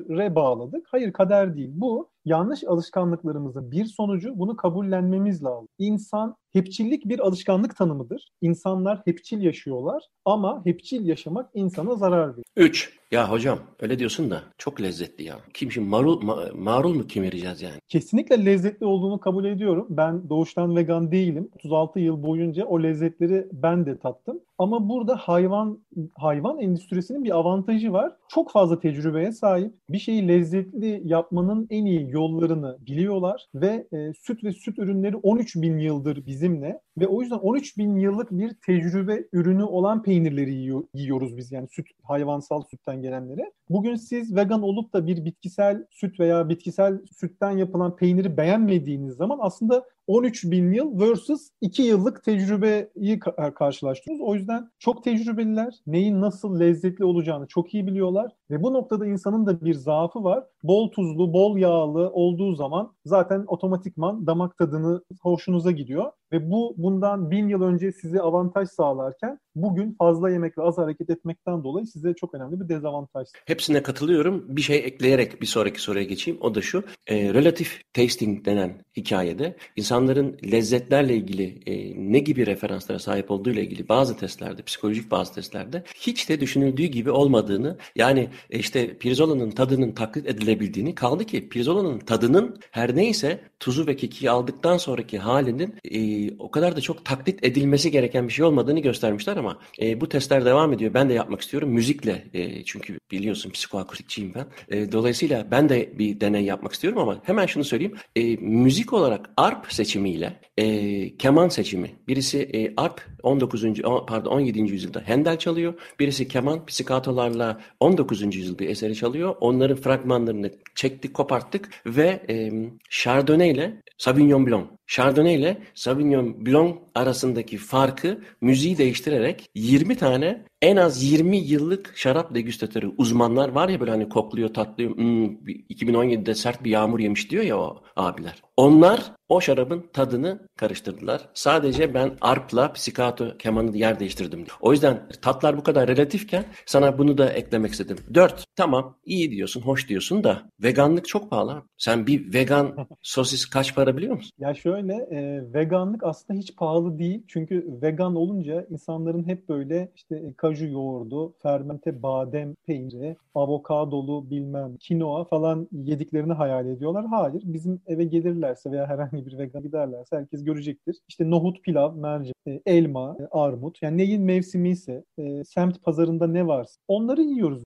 [0.09, 0.87] kadere bağladık.
[0.91, 1.71] Hayır kader değil.
[1.73, 5.69] Bu yanlış alışkanlıklarımızın bir sonucu bunu kabullenmemiz lazım.
[5.79, 8.29] İnsan hepçillik bir alışkanlık tanımıdır.
[8.41, 12.45] İnsanlar hepçil yaşıyorlar ama hepçil yaşamak insana zarar verir.
[12.57, 12.99] 3.
[13.13, 15.37] Ya hocam öyle diyorsun da çok lezzetli ya.
[15.55, 17.75] Kim şimdi marul, ma, marul mu kemireceğiz yani?
[17.89, 19.87] Kesinlikle lezzetli olduğunu kabul ediyorum.
[19.91, 21.49] Ben doğuştan vegan değilim.
[21.55, 24.41] 36 yıl boyunca o lezzetleri ben de tattım.
[24.59, 25.79] Ama burada hayvan
[26.15, 28.13] hayvan endüstrisinin bir avantajı var.
[28.29, 29.75] Çok fazla tecrübeye sahip.
[29.89, 35.57] Bir şeyi lezzetli yapmanın en iyi yollarını biliyorlar ve e, süt ve süt ürünleri 13
[35.57, 40.85] bin yıldır bizimle ve o yüzden 13 bin yıllık bir tecrübe ürünü olan peynirleri yiyor,
[40.95, 43.53] yiyoruz biz yani süt hayvansal sütten gelenleri.
[43.71, 49.39] Bugün siz vegan olup da bir bitkisel süt veya bitkisel sütten yapılan peyniri beğenmediğiniz zaman
[49.41, 53.19] aslında 13 bin yıl versus 2 yıllık tecrübeyi
[53.55, 54.27] karşılaştırıyoruz.
[54.27, 55.75] O yüzden çok tecrübeliler.
[55.87, 58.33] Neyin nasıl lezzetli olacağını çok iyi biliyorlar.
[58.51, 60.45] Ve bu noktada insanın da bir zaafı var.
[60.63, 66.13] Bol tuzlu, bol yağlı olduğu zaman zaten otomatikman damak tadını hoşunuza gidiyor.
[66.33, 71.11] Ve bu bundan bin yıl önce size avantaj sağlarken bugün fazla yemek ve az hareket
[71.11, 73.29] etmekten dolayı size çok önemli bir dezavantaj.
[73.47, 74.45] Hepsine katılıyorum.
[74.49, 76.41] Bir şey ekleyerek bir sonraki soruya geçeyim.
[76.43, 76.85] O da şu.
[77.07, 83.63] E, relative tasting denen hikayede insanların lezzetlerle ilgili e, ne gibi referanslara sahip olduğu ile
[83.63, 89.51] ilgili bazı testlerde, psikolojik bazı testlerde hiç de düşünüldüğü gibi olmadığını yani e, işte pirzolanın
[89.51, 95.75] tadının taklit edilebildiğini kaldı ki pirzolanın tadının her neyse tuzu ve kekiği aldıktan sonraki halinin
[95.85, 100.09] e, o kadar da çok taklit edilmesi gereken bir şey olmadığını göstermişler ama e, bu
[100.09, 100.95] testler devam ediyor.
[100.95, 104.47] Ben de yapmak istiyorum müzikle e, çünkü biliyorsun psikoakustikçiyim ben.
[104.77, 107.97] E, dolayısıyla ben de bir deney yapmak istiyorum ama hemen şunu söyleyeyim.
[108.17, 111.91] E, müzik olarak arp seçimiyle e, keman seçimi.
[112.09, 113.65] Birisi e, arp 19.
[114.07, 114.61] pardon 17.
[114.61, 115.75] yüzyılda Handel çalıyor.
[116.01, 118.23] Birisi keman psikatolarla 19.
[118.23, 119.35] yüzyıl bir eseri çalıyor.
[119.41, 122.53] Onların fragmanlarını çektik, koparttık ve e,
[122.91, 124.67] Chardonnay ile Sauvignon Blanc.
[124.87, 132.35] Chardonnay ile Sauvignon Blanc arasındaki farkı müziği değiştirerek 20 tane en az 20 yıllık şarap
[132.35, 137.45] degüstatörü uzmanlar var ya böyle hani kokluyor tatlıyor hmm, 2017'de sert bir yağmur yemiş diyor
[137.45, 138.43] ya o abiler.
[138.57, 141.29] Onlar o şarabın tadını karıştırdılar.
[141.35, 144.45] Sadece ben arpla psikato kemanı yer değiştirdim.
[144.61, 147.97] O yüzden tatlar bu kadar relatifken sana bunu da eklemek istedim.
[148.15, 151.63] Dört, tamam iyi diyorsun, hoş diyorsun da veganlık çok pahalı.
[151.79, 154.31] Sen bir vegan sosis kaç para biliyor musun?
[154.39, 157.25] Ya şöyle e, veganlık aslında hiç pahalı değil.
[157.29, 165.25] Çünkü vegan olunca insanların hep böyle işte kaju yoğurdu, fermente badem peyniri, avokadolu bilmem kinoa
[165.25, 167.07] falan yediklerini hayal ediyorlar.
[167.07, 170.97] Hayır bizim eve gelirlerse veya herhangi bir vegan giderlerse herkes görecektir.
[171.09, 173.83] İşte nohut, pilav, mercimek, e, elma, e, armut.
[173.83, 177.63] Yani neyin mevsimi ise e, semt pazarında ne varsa onları yiyoruz.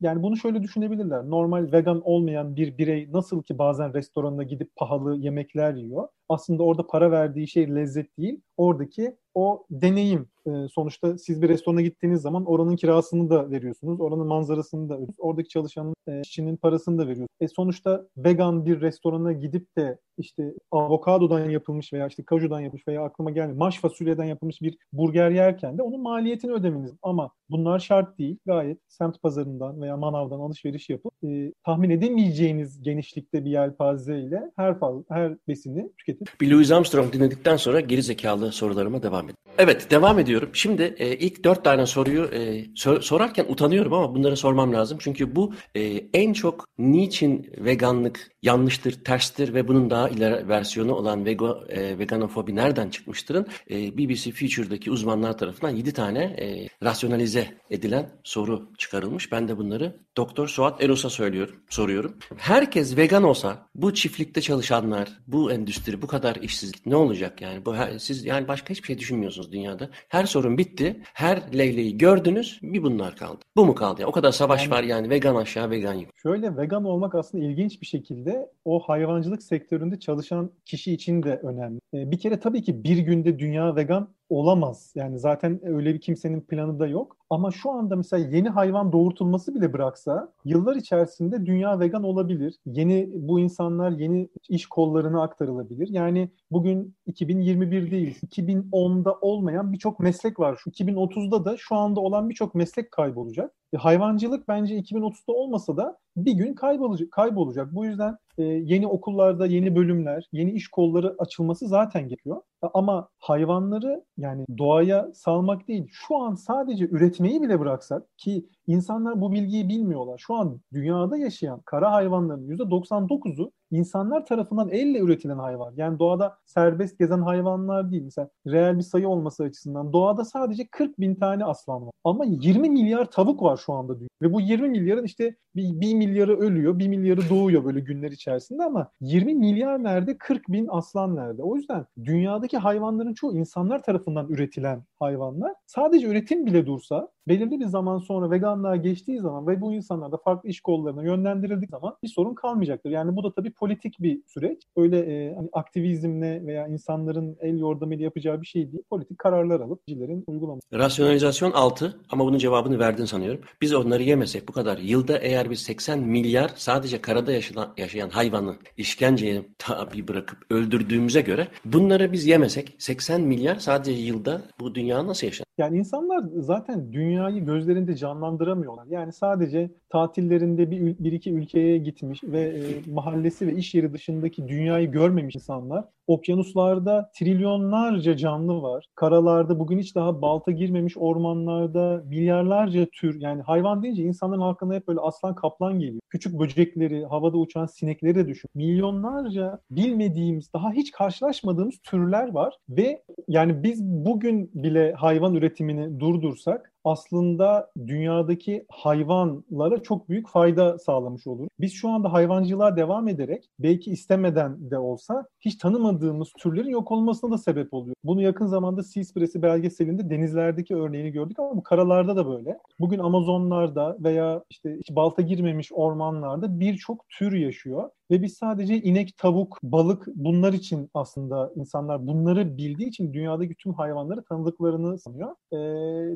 [0.00, 1.30] Yani bunu şöyle düşünebilirler.
[1.30, 6.08] Normal vegan olmayan bir birey nasıl ki bazen restorana gidip pahalı yemekler yiyor.
[6.28, 8.40] Aslında orada para verdiği şey lezzet değil.
[8.56, 10.28] Oradaki o deneyim.
[10.46, 14.00] E, sonuçta siz bir restorana gittiğiniz zaman oranın kirasını da veriyorsunuz.
[14.00, 15.16] Oranın manzarasını da veriyorsunuz.
[15.18, 17.28] Oradaki çalışanın, e, işçinin parasını da veriyorsunuz.
[17.40, 23.04] E, sonuçta vegan bir restorana gidip de işte avokadodan yapılmış veya işte kajudan yapılmış veya
[23.04, 23.58] aklıma gelmiyor.
[23.58, 26.92] Maş fasulyeden yapılmış bir burger yerken de onun maliyetini ödemeniz.
[27.02, 28.38] Ama bunlar şart değil.
[28.46, 34.78] Gayet semt pazarından veya manavdan alışveriş yapıp e, tahmin edemeyeceğiniz genişlikte bir yelpaze ile her
[34.78, 36.40] fazla, her besini tüketip.
[36.40, 39.36] Bir Louis Armstrong dinledikten sonra geri zekalı sorularıma devam edeyim.
[39.58, 40.50] Evet devam ediyorum.
[40.52, 44.98] Şimdi e, ilk dört tane soruyu e, sor, sorarken utanıyorum ama bunları sormam lazım.
[45.00, 45.82] Çünkü bu e,
[46.14, 52.56] en çok niçin veganlık yanlıştır, terstir ve bunun daha ileri versiyonu olan vego, e, veganofobi
[52.56, 53.46] nereden çıkmıştırın?
[53.70, 59.32] E, BBC Future'daki uzmanlar tarafından 7 tane e, rasyonalize edilen soru çıkarılmış.
[59.32, 62.16] Ben de bunları Doktor Suat Eros'a söylüyorum, soruyorum.
[62.36, 67.64] Herkes vegan olsa bu çiftlikte çalışanlar, bu endüstri, bu kadar işsizlik ne olacak yani?
[67.66, 69.90] Bu siz yani başka hiçbir şey düşünmüyorsunuz dünyada.
[70.08, 71.02] Her sorun bitti.
[71.14, 72.58] Her leyleği gördünüz.
[72.62, 73.44] Bir bunlar kaldı.
[73.56, 74.00] Bu mu kaldı?
[74.00, 76.16] Yani o kadar savaş yani, var yani vegan aşağı vegan yukarı.
[76.22, 81.80] Şöyle vegan olmak aslında ilginç bir şekilde o hayvancılık sektöründe çalışan kişi için de önemli.
[81.94, 84.92] E, bir kere tabii ki bir günde dünya vegan olamaz.
[84.94, 87.16] Yani zaten öyle bir kimsenin planı da yok.
[87.30, 92.54] Ama şu anda mesela yeni hayvan doğurtulması bile bıraksa yıllar içerisinde dünya vegan olabilir.
[92.66, 95.88] Yeni bu insanlar yeni iş kollarına aktarılabilir.
[95.90, 100.56] Yani bugün 2021 değil, 2010'da olmayan birçok meslek var.
[100.64, 103.52] Şu 2030'da da şu anda olan birçok meslek kaybolacak.
[103.72, 107.10] E, hayvancılık bence 2030'da olmasa da bir gün kaybolacak.
[107.12, 107.74] kaybolacak.
[107.74, 112.40] Bu yüzden e, yeni okullarda yeni bölümler, yeni iş kolları açılması zaten gerekiyor.
[112.74, 119.32] Ama hayvanları yani doğaya salmak değil, şu an sadece üretmeyi bile bıraksak ki insanlar bu
[119.32, 120.18] bilgiyi bilmiyorlar.
[120.18, 125.74] Şu an dünyada yaşayan kara hayvanların %99'u insanlar tarafından elle üretilen hayvan.
[125.76, 128.02] Yani doğada serbest gezen hayvanlar değil.
[128.02, 131.92] Mesela reel bir sayı olması açısından doğada sadece 40 bin tane aslan var.
[132.04, 134.08] Ama 20 milyar tavuk var şu anda dünyada.
[134.22, 138.64] Ve bu 20 milyarın işte bir, bir milyarı ölüyor, bir milyarı doğuyor böyle günler içerisinde
[138.64, 141.42] ama 20 milyar nerede, 40 bin aslan nerede?
[141.42, 145.54] O yüzden dünyadaki hayvanların çoğu insanlar tarafından üretilen hayvanlar.
[145.66, 150.16] Sadece üretim bile dursa belirli bir zaman sonra veganlığa geçtiği zaman ve bu insanlar da
[150.16, 152.90] farklı iş kollarına yönlendirildiği zaman bir sorun kalmayacaktır.
[152.90, 154.62] Yani bu da tabii politik bir süreç.
[154.76, 158.82] Öyle e, hani aktivizmle veya insanların el yordamıyla yapacağı bir şey değil.
[158.90, 160.66] Politik kararlar alıp kişilerin uygulaması.
[160.72, 163.40] Rasyonalizasyon 6 ama bunun cevabını verdin sanıyorum.
[163.60, 168.56] Biz onları yemesek bu kadar yılda eğer biz 80 milyar sadece karada yaşayan, yaşayan hayvanı
[168.76, 175.26] işkenceye tabi bırakıp öldürdüğümüze göre bunları biz yemesek 80 milyar sadece yılda bu dünya nasıl
[175.26, 175.46] yaşar?
[175.58, 178.86] Yani insanlar zaten dünyayı gözlerinde canlandıramıyorlar.
[178.86, 184.48] Yani sadece tatillerinde bir, bir iki ülkeye gitmiş ve e, mahallesi ve iş yeri dışındaki
[184.48, 185.84] dünyayı görmemiş insanlar.
[186.06, 188.86] Okyanuslarda trilyonlarca canlı var.
[188.94, 194.88] Karalarda bugün hiç daha balta girmemiş ormanlarda milyarlarca tür yani hayvan deyince insanların aklına hep
[194.88, 196.00] böyle aslan kaplan geliyor.
[196.08, 198.50] Küçük böcekleri, havada uçan sinekleri de düşün.
[198.54, 206.72] Milyonlarca bilmediğimiz, daha hiç karşılaşmadığımız türler var ve yani biz bugün bile hayvan üretimini durdursak
[206.86, 211.48] aslında dünyadaki hayvanlara çok büyük fayda sağlamış olur.
[211.60, 217.30] Biz şu anda hayvancılığa devam ederek belki istemeden de olsa hiç tanımadığımız türlerin yok olmasına
[217.30, 217.96] da sebep oluyor.
[218.04, 222.58] Bunu yakın zamanda Seaspiracy belgeselinde denizlerdeki örneğini gördük ama bu karalarda da böyle.
[222.80, 229.16] Bugün Amazonlarda veya işte hiç balta girmemiş ormanlarda birçok tür yaşıyor ve biz sadece inek,
[229.16, 235.34] tavuk, balık bunlar için aslında insanlar bunları bildiği için dünyadaki tüm hayvanları tanıdıklarını sanıyor.
[235.52, 235.56] Ee,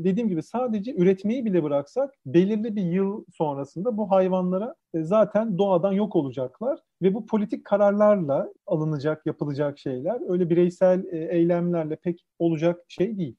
[0.04, 5.92] dediğim gibi sadece üretmeyi bile bıraksak belirli bir yıl sonrasında bu hayvanlara e, zaten doğadan
[5.92, 12.80] yok olacaklar ve bu politik kararlarla alınacak, yapılacak şeyler öyle bireysel e, eylemlerle pek olacak
[12.88, 13.36] şey değil.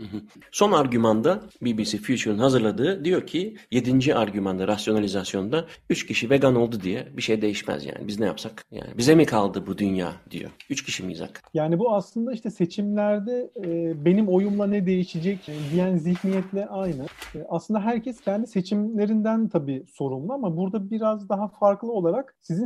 [0.52, 4.15] Son argümanda BBC Future'ın hazırladığı diyor ki 7.
[4.15, 8.08] argümanda rasyonalizasyonda 3 kişi vegan oldu diye bir şey değişmez yani.
[8.08, 8.65] Biz ne yapsak?
[8.71, 10.52] Yani bize mi kaldı bu dünya diyor.
[10.69, 11.41] 3 kişi miyiz hak?
[11.54, 17.06] Yani bu aslında işte seçimlerde e, benim oyumla ne değişecek e, diyen zihniyetle aynı.
[17.36, 22.65] E, aslında herkes kendi seçimlerinden tabii sorumlu ama burada biraz daha farklı olarak sizin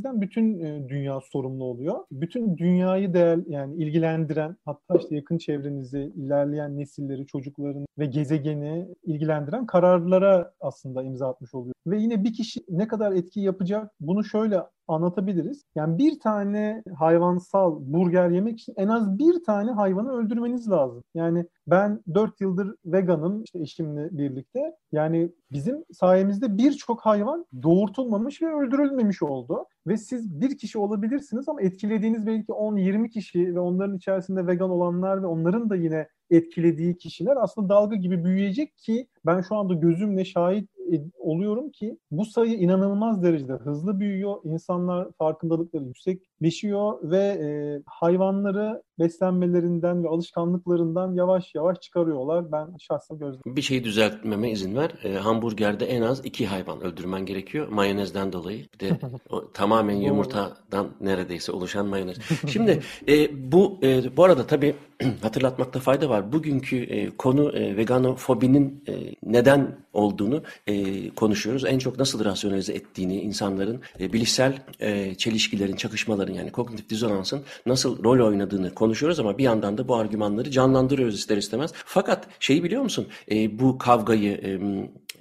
[0.00, 2.04] seçimlerinizden bütün e, dünya sorumlu oluyor.
[2.10, 9.66] Bütün dünyayı değer yani ilgilendiren hatta işte yakın çevrenizi, ilerleyen nesilleri, çocukların ve gezegeni ilgilendiren
[9.66, 11.74] kararlara aslında imza atmış oluyor.
[11.86, 15.64] Ve yine bir kişi ne kadar etki yapacak bunu şöyle anlatabiliriz.
[15.74, 21.02] Yani bir tane hayvansal burger yemek için en az bir tane hayvanı öldürmeniz lazım.
[21.14, 24.76] Yani ben 4 yıldır veganım işte eşimle birlikte.
[24.92, 29.66] Yani bizim sayemizde birçok hayvan doğurtulmamış ve öldürülmemiş oldu.
[29.86, 35.22] Ve siz bir kişi olabilirsiniz ama etkilediğiniz belki 10-20 kişi ve onların içerisinde vegan olanlar
[35.22, 40.24] ve onların da yine etkilediği kişiler aslında dalga gibi büyüyecek ki ben şu anda gözümle
[40.24, 40.70] şahit
[41.18, 44.36] oluyorum ki bu sayı inanılmaz derecede hızlı büyüyor.
[44.44, 47.48] İnsanlar farkındalıkları yüksekleşiyor ve e,
[47.86, 52.52] hayvanları beslenmelerinden ve alışkanlıklarından yavaş yavaş çıkarıyorlar.
[52.52, 53.56] Ben şahsen gözlemliyorum.
[53.56, 54.90] Bir şeyi düzeltmeme izin ver.
[55.04, 57.68] E, hamburgerde en az iki hayvan öldürmen gerekiyor.
[57.68, 58.66] Mayonezden dolayı.
[58.74, 58.98] Bir de
[59.30, 62.16] o, tamamen yumurtadan neredeyse oluşan mayonez.
[62.46, 64.74] Şimdi e, bu e, bu arada tabii
[65.22, 66.32] hatırlatmakta fayda var.
[66.32, 71.64] Bugünkü e, konu e, veganofobinin e, neden olduğunu e, konuşuyoruz.
[71.64, 78.04] En çok nasıl rasyonalize ettiğini, insanların e, bilişsel e, çelişkilerin, çakışmaların yani kognitif dizonansın nasıl
[78.04, 81.72] rol oynadığını konuşuyoruz ama bir yandan da bu argümanları canlandırıyoruz ister istemez.
[81.74, 83.08] Fakat şeyi biliyor musun?
[83.30, 84.60] E, bu kavgayı e,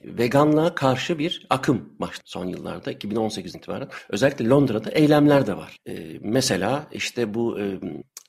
[0.03, 3.89] veganlığa karşı bir akım başladı son yıllarda 2018 itibaren.
[4.09, 5.77] Özellikle Londra'da eylemler de var.
[5.87, 7.79] E, mesela işte bu e,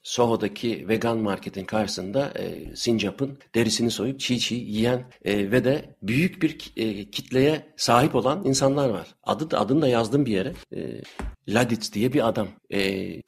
[0.02, 6.42] Soho'daki vegan marketin karşısında e, sincapın derisini soyup çiğ çiğ yiyen e, ve de büyük
[6.42, 9.14] bir e, kitleye sahip olan insanlar var.
[9.22, 10.52] Adı da, adını da yazdım bir yere.
[10.72, 11.02] E,
[11.48, 12.48] Laditz diye bir adam.
[12.70, 12.80] E,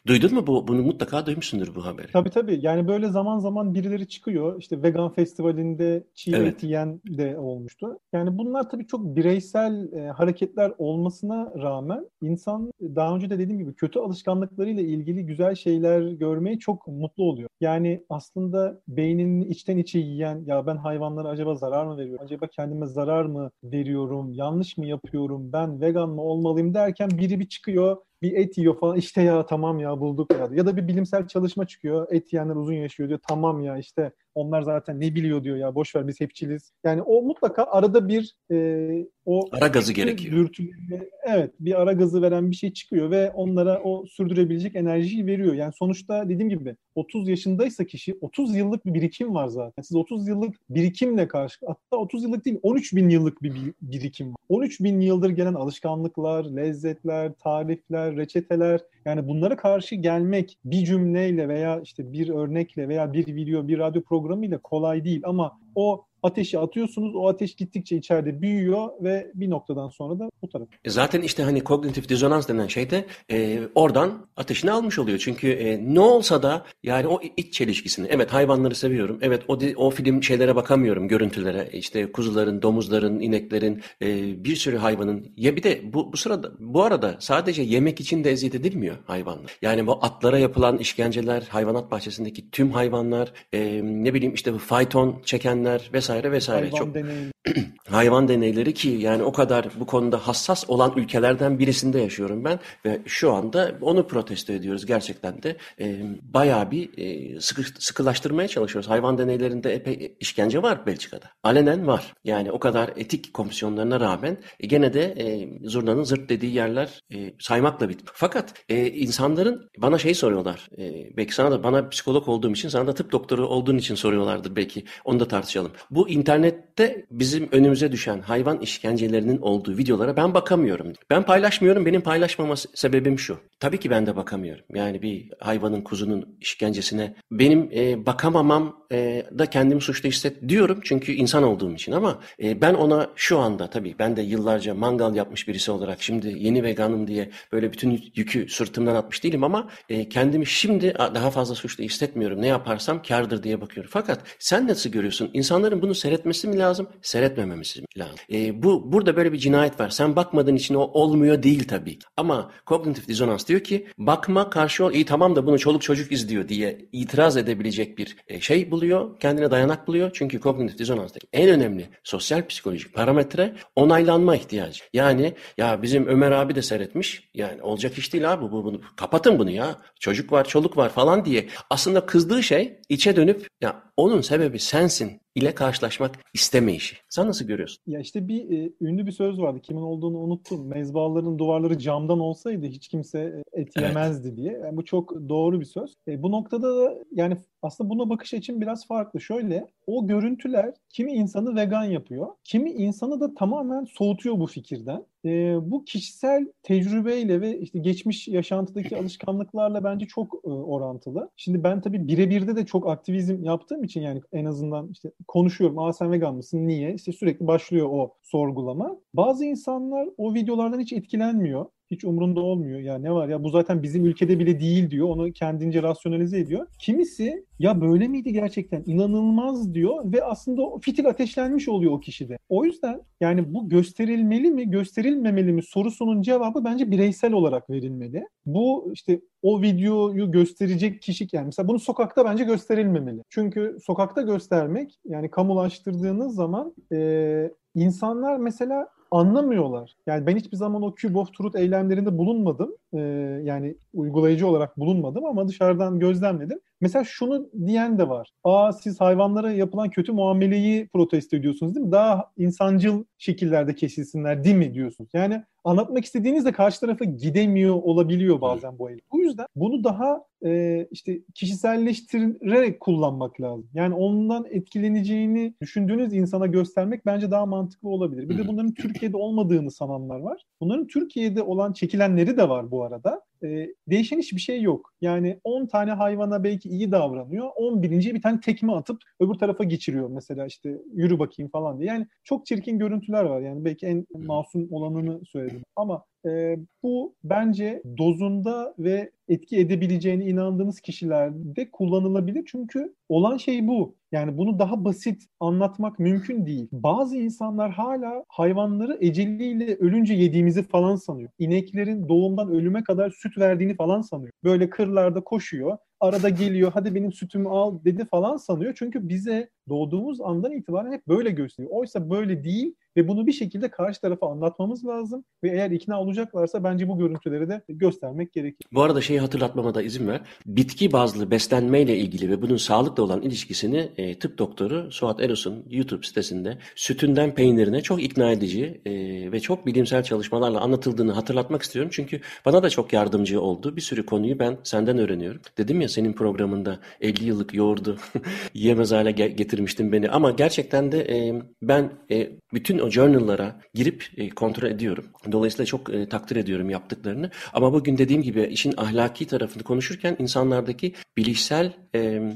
[0.07, 0.69] duydun mu bu?
[0.69, 2.13] Bunu mutlaka duymuşsundur bu haberi.
[2.13, 2.59] Tabii tabii.
[2.63, 4.59] Yani böyle zaman zaman birileri çıkıyor.
[4.59, 6.55] İşte vegan festivalinde çiğ evet.
[6.55, 7.99] et yiyen de olmuştu.
[8.13, 13.75] Yani bunlar tabii çok bireysel e, hareketler olmasına rağmen insan daha önce de dediğim gibi
[13.75, 17.49] kötü alışkanlıklarıyla ilgili güzel şeyler görmeye çok mutlu oluyor.
[17.61, 22.25] Yani aslında beyninin içten içe yiyen ya ben hayvanlara acaba zarar mı veriyorum?
[22.25, 24.33] Acaba kendime zarar mı veriyorum?
[24.33, 25.53] Yanlış mı yapıyorum?
[25.53, 29.79] Ben vegan mı olmalıyım derken biri bir çıkıyor bir et yiyor falan işte ya tamam
[29.79, 30.49] ya bulduk ya.
[30.53, 32.07] Ya da bir bilimsel çalışma çıkıyor.
[32.11, 33.21] Et yiyenler uzun yaşıyor diyor.
[33.29, 36.73] Tamam ya işte onlar zaten ne biliyor diyor ya boş ver biz hepçiliz.
[36.85, 40.37] Yani o mutlaka arada bir e, o ara gazı gerekiyor.
[40.37, 45.55] Dürtüleri, evet bir ara gazı veren bir şey çıkıyor ve onlara o sürdürebilecek enerjiyi veriyor.
[45.55, 49.83] Yani sonuçta dediğim gibi 30 yaşındaysa kişi 30 yıllık bir birikim var zaten.
[49.83, 54.37] Siz 30 yıllık birikimle karşı hatta 30 yıllık değil 13 bin yıllık bir birikim var.
[54.49, 61.81] 13 bin yıldır gelen alışkanlıklar, lezzetler, tarifler, reçeteler yani bunlara karşı gelmek bir cümleyle veya
[61.81, 67.15] işte bir örnekle veya bir video, bir radyo programıyla kolay değil ama o ateşi atıyorsunuz.
[67.15, 70.69] O ateş gittikçe içeride büyüyor ve bir noktadan sonra da bu taraf.
[70.85, 75.19] E zaten işte hani kognitif dizonans denen şey de e, oradan ateşini almış oluyor.
[75.19, 78.07] Çünkü e, ne olsa da yani o iç çelişkisini.
[78.11, 79.19] Evet hayvanları seviyorum.
[79.23, 81.69] Evet o o film şeylere bakamıyorum görüntülere.
[81.73, 85.33] İşte kuzuların, domuzların, ineklerin, e, bir sürü hayvanın.
[85.37, 89.57] Ya bir de bu bu sırada bu arada sadece yemek için de eziyet edilmiyor hayvanlar.
[89.63, 95.23] Yani bu atlara yapılan işkenceler, hayvanat bahçesindeki tüm hayvanlar, e, ne bileyim işte bu fayton
[95.25, 96.71] çekenler vesaire vesaire vesaire.
[96.71, 97.33] Hayvan çok deneyim.
[97.89, 103.01] hayvan deneyleri ki yani o kadar bu konuda hassas olan ülkelerden birisinde yaşıyorum ben ve
[103.07, 108.91] şu anda onu protesto ediyoruz gerçekten de e, bayağı bir e, sıkı, sıkılaştırmaya çalışıyoruz.
[108.91, 111.27] Hayvan deneylerinde epey işkence var Belçika'da.
[111.43, 112.15] Alenen var.
[112.25, 117.35] Yani o kadar etik komisyonlarına rağmen e, gene de e, zurnanın zırt dediği yerler e,
[117.39, 118.01] saymakla bit.
[118.05, 120.69] Fakat e, insanların bana şey soruyorlar.
[120.79, 124.57] E, belki sana da bana psikolog olduğum için sana da tıp doktoru olduğun için soruyorlardır
[124.57, 124.85] belki.
[125.05, 125.73] Onu da tartışalım.
[125.91, 130.93] Bu internette bizim önümüze düşen hayvan işkencelerinin olduğu videolara ben bakamıyorum.
[131.11, 131.87] Ben paylaşmıyorum.
[131.87, 133.39] Benim paylaşmama sebebim şu.
[133.61, 134.65] Tabii ki ben de bakamıyorum.
[134.75, 140.81] Yani bir hayvanın, kuzunun işkencesine benim e, bakamamam e, da kendimi suçlu hisset diyorum.
[140.85, 145.15] Çünkü insan olduğum için ama e, ben ona şu anda tabii ben de yıllarca mangal
[145.15, 150.09] yapmış birisi olarak şimdi yeni veganım diye böyle bütün yükü sırtımdan atmış değilim ama e,
[150.09, 152.43] kendimi şimdi daha fazla suçlu hissetmiyorum.
[152.43, 153.91] Ne yaparsam kardır diye bakıyorum.
[153.95, 155.31] Fakat sen nasıl görüyorsun?
[155.33, 156.89] İnsanların bunu seyretmesi mi lazım?
[157.03, 158.17] Seyretmememiz lazım.
[158.33, 159.91] E, bu burada böyle bir cinayet var.
[159.91, 161.99] Sen bakmadığın için o olmuyor değil tabii.
[162.17, 164.93] Ama kognitif dizonans diyor ki bakma karşı ol.
[164.93, 169.19] İyi tamam da bunu çoluk çocuk izliyor diye itiraz edebilecek bir e, şey buluyor.
[169.19, 170.11] Kendine dayanak buluyor.
[170.15, 174.85] Çünkü kognitif dizonans en önemli sosyal psikolojik parametre onaylanma ihtiyacı.
[174.93, 177.31] Yani ya bizim Ömer abi de seyretmiş.
[177.35, 179.77] Yani olacak iş değil abi bu bunu kapatın bunu ya.
[180.01, 181.49] Çocuk var, çoluk var falan diye.
[181.71, 186.97] Aslında kızdığı şey içe dönüp ya onun sebebi sensin ile karşılaşmak istemeyişi.
[187.09, 187.79] Sen nasıl görüyorsun?
[187.87, 189.61] Ya işte bir e, ünlü bir söz vardı.
[189.63, 190.69] Kimin olduğunu unuttum.
[190.69, 194.37] Mezbahaların duvarları camdan olsaydı hiç kimse e, et yemezdi evet.
[194.37, 194.53] diye.
[194.53, 195.95] Yani bu çok doğru bir söz.
[196.09, 199.21] E, bu noktada da yani aslında buna bakış açım biraz farklı.
[199.21, 205.05] Şöyle o görüntüler kimi insanı vegan yapıyor, kimi insanı da tamamen soğutuyor bu fikirden.
[205.25, 211.31] E, bu kişisel tecrübeyle ve işte geçmiş yaşantıdaki alışkanlıklarla bence çok e, orantılı.
[211.37, 215.79] Şimdi ben tabii birebirde de çok aktivizm yaptığım için yani en azından işte konuşuyorum.
[215.79, 216.69] Aa sen vegan mısın?
[216.69, 216.95] Niye?
[216.95, 218.97] İşte sürekli başlıyor o sorgulama.
[219.15, 222.81] Bazı insanlar o videolardan hiç etkilenmiyor hiç umrunda olmuyor.
[222.81, 225.09] Ya ne var ya bu zaten bizim ülkede bile değil diyor.
[225.09, 226.67] Onu kendince rasyonalize ediyor.
[226.79, 232.39] Kimisi ya böyle miydi gerçekten inanılmaz diyor ve aslında o fitil ateşlenmiş oluyor o kişide.
[232.49, 238.29] O yüzden yani bu gösterilmeli mi gösterilmemeli mi sorusunun cevabı bence bireysel olarak verilmeli.
[238.47, 243.23] Bu işte o videoyu gösterecek kişi yani mesela bunu sokakta bence gösterilmemeli.
[243.31, 249.97] Çünkü sokakta göstermek yani kamulaştırdığınız zaman e, insanlar mesela anlamıyorlar.
[250.07, 252.77] Yani ben hiçbir zaman o Cube of Truth eylemlerinde bulunmadım.
[252.95, 252.99] Ee,
[253.45, 256.61] yani uygulayıcı olarak bulunmadım ama dışarıdan gözlemledim.
[256.81, 258.31] Mesela şunu diyen de var.
[258.45, 261.93] Aa siz hayvanlara yapılan kötü muameleyi protesto ediyorsunuz değil mi?
[261.93, 265.11] Daha insancıl şekillerde kesilsinler değil mi diyorsunuz.
[265.15, 269.01] Yani anlatmak istediğinizde karşı tarafa gidemiyor olabiliyor bazen bu eylem.
[269.13, 273.69] Bu yüzden bunu daha e, işte kişiselleştirerek kullanmak lazım.
[273.75, 278.29] Yani ondan etkileneceğini düşündüğünüz insana göstermek bence daha mantıklı olabilir.
[278.29, 280.43] Bir de bunların Türkiye'de olmadığını sananlar var.
[280.61, 283.23] Bunların Türkiye'de olan çekilenleri de var bu arada.
[283.45, 284.93] E, değişen hiçbir şey yok.
[285.01, 287.49] Yani 10 tane hayvana belki iyi davranıyor.
[287.57, 288.15] 11.
[288.15, 291.89] bir tane tekme atıp öbür tarafa geçiriyor mesela işte yürü bakayım falan diye.
[291.89, 293.41] Yani çok çirkin görüntüler var.
[293.41, 295.63] Yani belki en masum olanını söyledim.
[295.77, 302.45] Ama e, bu bence dozunda ve etki edebileceğine inandığınız kişilerde kullanılabilir.
[302.47, 303.97] Çünkü olan şey bu.
[304.13, 306.69] Yani bunu daha basit anlatmak mümkün değil.
[306.73, 311.31] Bazı insanlar hala hayvanları eceliyle ölünce yediğimizi falan sanıyor.
[311.39, 314.33] İneklerin doğumdan ölüme kadar süt verdiğini falan sanıyor.
[314.45, 318.75] Böyle kırlarda koşuyor arada geliyor hadi benim sütümü al dedi falan sanıyor.
[318.77, 321.75] Çünkü bize doğduğumuz andan itibaren hep böyle gösteriyor.
[321.75, 326.65] Oysa böyle değil ve bunu bir şekilde karşı tarafa anlatmamız lazım ve eğer ikna olacaklarsa
[326.65, 328.67] bence bu görüntüleri de göstermek gerekir.
[328.73, 330.21] Bu arada şeyi hatırlatmama da izin ver.
[330.47, 336.07] Bitki bazlı beslenmeyle ilgili ve bunun sağlıkla olan ilişkisini e, tıp doktoru Suat Eros'un YouTube
[336.07, 338.93] sitesinde sütünden peynirine çok ikna edici e,
[339.33, 341.91] ve çok bilimsel çalışmalarla anlatıldığını hatırlatmak istiyorum.
[341.95, 343.77] Çünkü bana da çok yardımcı oldu.
[343.77, 345.41] Bir sürü konuyu ben senden öğreniyorum.
[345.59, 347.99] Dedim ya senin programında 50 yıllık yoğurdu
[348.55, 350.11] yiyemez hale getirmiştin beni.
[350.11, 355.05] Ama gerçekten de e, ben e, bütün o journal'lara girip e, kontrol ediyorum.
[355.33, 357.31] Dolayısıyla çok e, takdir ediyorum yaptıklarını.
[357.53, 362.33] Ama bugün dediğim gibi işin ahlaki tarafını konuşurken insanlardaki bilişsel e,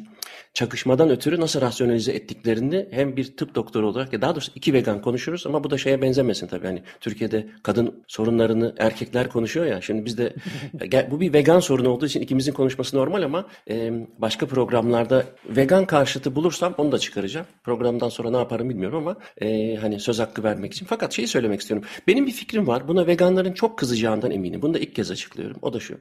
[0.57, 5.03] çakışmadan ötürü nasıl rasyonalize ettiklerini hem bir tıp doktoru olarak ya daha doğrusu iki vegan
[5.03, 6.67] konuşuruz ama bu da şeye benzemesin tabii.
[6.67, 9.81] Hani Türkiye'de kadın sorunlarını erkekler konuşuyor ya.
[9.81, 10.35] Şimdi bizde
[11.11, 16.35] bu bir vegan sorunu olduğu için ikimizin konuşması normal ama e, başka programlarda vegan karşıtı
[16.35, 17.47] bulursam onu da çıkaracağım.
[17.65, 20.87] Programdan sonra ne yaparım bilmiyorum ama e, hani söz hakkı vermek için.
[20.87, 21.89] Fakat şeyi söylemek istiyorum.
[22.07, 22.89] Benim bir fikrim var.
[22.89, 24.63] Buna veganların çok kızacağından eminim.
[24.63, 25.57] Bunu da ilk kez açıklıyorum.
[25.63, 25.99] O da şu.